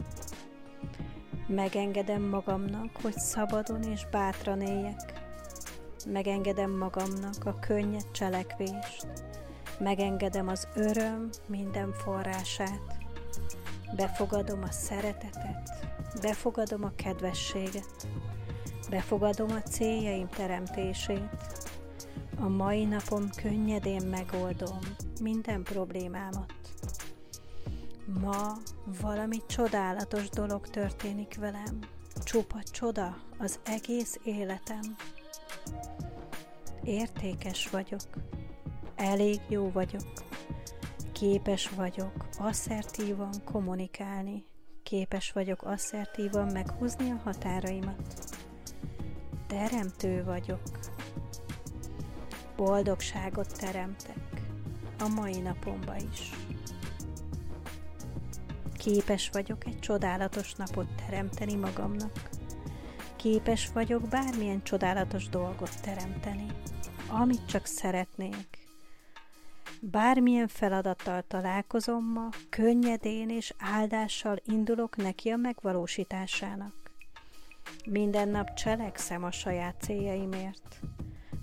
Megengedem 1.47 2.23
magamnak, 2.23 2.91
hogy 3.03 3.19
szabadon 3.19 3.83
és 3.83 4.07
bátran 4.11 4.61
éljek. 4.61 5.25
Megengedem 6.07 6.71
magamnak 6.71 7.45
a 7.45 7.59
könnyed 7.59 8.11
cselekvést. 8.11 9.07
Megengedem 9.79 10.49
az 10.49 10.69
öröm 10.75 11.29
minden 11.47 11.93
forrását. 11.93 12.81
Befogadom 13.97 14.63
a 14.63 14.71
szeretetet. 14.71 15.71
Befogadom 16.21 16.85
a 16.85 16.93
kedvességet. 16.97 18.09
Befogadom 18.91 19.51
a 19.51 19.63
céljaim 19.63 20.29
teremtését. 20.29 21.29
A 22.39 22.49
mai 22.49 22.85
napom 22.85 23.31
könnyedén 23.43 24.07
megoldom 24.07 24.79
minden 25.21 25.63
problémámat. 25.63 26.55
Ma 28.21 28.53
valami 29.01 29.39
csodálatos 29.47 30.29
dolog 30.29 30.69
történik 30.69 31.37
velem. 31.39 31.79
Csupa 32.25 32.63
csoda 32.63 33.17
az 33.39 33.59
egész 33.65 34.19
életem. 34.25 34.97
Értékes 36.83 37.69
vagyok. 37.71 38.01
Elég 38.97 39.41
jó 39.49 39.71
vagyok. 39.71 40.13
Képes 41.13 41.69
vagyok 41.69 42.27
asszertívan 42.39 43.35
kommunikálni. 43.45 44.45
Képes 44.83 45.33
vagyok 45.33 45.63
asszertívan 45.63 46.53
meghúzni 46.53 47.11
a 47.11 47.21
határaimat. 47.25 48.37
Teremtő 49.47 50.25
vagyok. 50.25 50.61
Boldogságot 52.57 53.59
teremtek 53.59 54.49
a 54.99 55.09
mai 55.09 55.39
napomba 55.41 55.97
is. 56.13 56.31
Képes 58.77 59.31
vagyok 59.31 59.67
egy 59.67 59.79
csodálatos 59.79 60.55
napot 60.55 60.89
teremteni 61.07 61.55
magamnak. 61.55 62.31
Képes 63.17 63.69
vagyok 63.73 64.09
bármilyen 64.09 64.63
csodálatos 64.63 65.29
dolgot 65.29 65.81
teremteni, 65.83 66.47
amit 67.09 67.47
csak 67.47 67.67
szeretnék. 67.67 68.66
Bármilyen 69.91 70.49
feladattal 70.49 71.23
találkozom 71.23 72.05
ma, 72.05 72.29
könnyedén 72.51 73.31
és 73.31 73.55
áldással 73.59 74.41
indulok 74.45 74.97
neki 74.97 75.31
a 75.31 75.37
megvalósításának. 75.37 76.75
Minden 77.85 78.29
nap 78.29 78.55
cselekszem 78.55 79.25
a 79.25 79.31
saját 79.31 79.81
céljaimért. 79.81 80.81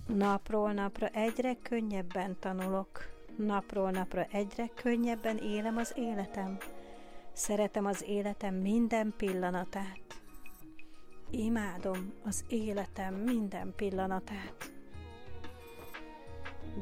Napról 0.08 0.72
napra 0.72 1.08
egyre 1.08 1.56
könnyebben 1.62 2.36
tanulok, 2.40 3.10
napról 3.38 3.92
napra 3.92 4.28
egyre 4.32 4.68
könnyebben 4.68 5.38
élem 5.38 5.78
az 5.78 5.94
életem. 5.96 6.58
Szeretem 7.34 7.86
az 7.86 8.04
életem 8.08 8.56
minden 8.56 9.14
pillanatát. 9.18 10.22
Imádom 11.30 12.14
az 12.26 12.44
életem 12.48 13.14
minden 13.14 13.74
pillanatát. 13.76 14.72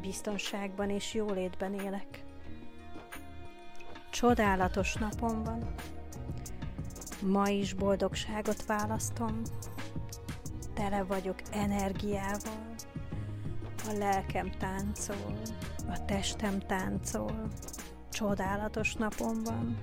Biztonságban 0.02 0.90
és 0.90 1.14
jólétben 1.14 1.74
élek. 1.74 2.24
Csodálatos 4.10 4.94
napom 4.94 5.44
van. 5.44 5.74
Ma 7.22 7.50
is 7.50 7.74
boldogságot 7.74 8.66
választom. 8.66 9.42
Tele 10.74 11.04
vagyok 11.04 11.36
energiával. 11.52 12.70
A 13.90 13.92
lelkem 13.98 14.52
táncol, 14.52 15.42
a 15.90 16.06
testem 16.06 16.60
táncol. 16.60 17.48
Csodálatos 18.10 18.94
napom 18.94 19.44
van. 19.44 19.78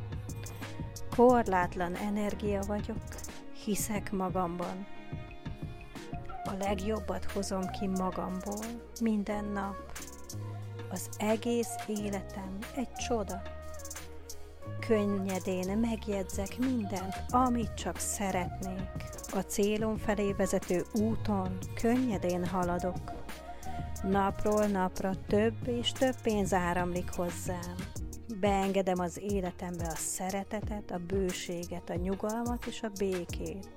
Korlátlan 1.17 1.95
energia 1.95 2.63
vagyok, 2.67 3.03
hiszek 3.65 4.13
magamban. 4.13 4.87
A 6.45 6.53
legjobbat 6.59 7.31
hozom 7.33 7.71
ki 7.71 7.87
magamból 7.87 8.65
minden 9.01 9.45
nap. 9.45 9.88
Az 10.91 11.09
egész 11.19 11.75
életem 11.87 12.59
egy 12.77 12.93
csoda. 12.93 13.43
Könnyedén 14.87 15.79
megjegyzek 15.79 16.59
mindent, 16.59 17.15
amit 17.31 17.75
csak 17.75 17.99
szeretnék. 17.99 19.05
A 19.33 19.39
célom 19.39 19.97
felé 19.97 20.33
vezető 20.33 20.85
úton 20.95 21.59
könnyedén 21.81 22.47
haladok. 22.47 23.13
Napról 24.03 24.67
napra 24.67 25.13
több 25.27 25.67
és 25.67 25.93
több 25.93 26.15
pénz 26.23 26.53
áramlik 26.53 27.11
hozzám. 27.17 27.75
Beengedem 28.41 28.99
az 28.99 29.21
életembe 29.23 29.87
a 29.87 29.97
szeretetet, 29.97 30.91
a 30.91 31.01
bőséget, 31.07 31.91
a 31.91 31.95
nyugalmat 31.95 32.67
és 32.67 32.83
a 32.83 32.91
békét. 32.99 33.69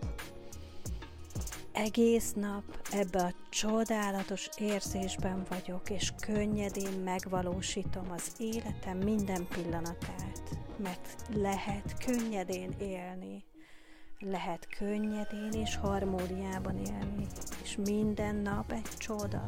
Egész 1.74 2.34
nap 2.34 2.64
ebbe 2.92 3.22
a 3.22 3.34
csodálatos 3.50 4.50
érzésben 4.58 5.46
vagyok, 5.50 5.90
és 5.90 6.14
könnyedén 6.22 7.00
megvalósítom 7.04 8.12
az 8.12 8.32
életem 8.38 8.98
minden 8.98 9.48
pillanatát, 9.48 10.58
mert 10.78 11.16
lehet 11.34 12.06
könnyedén 12.06 12.74
élni, 12.80 13.44
lehet 14.20 14.68
könnyedén 14.78 15.52
és 15.52 15.76
harmóniában 15.76 16.78
élni, 16.78 17.28
és 17.64 17.76
minden 17.76 18.36
nap 18.36 18.72
egy 18.72 18.98
csoda, 18.98 19.48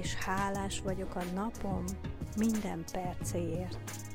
és 0.00 0.14
hálás 0.14 0.80
vagyok 0.80 1.14
a 1.14 1.22
napom 1.34 1.84
minden 2.36 2.84
percéért. 2.92 4.09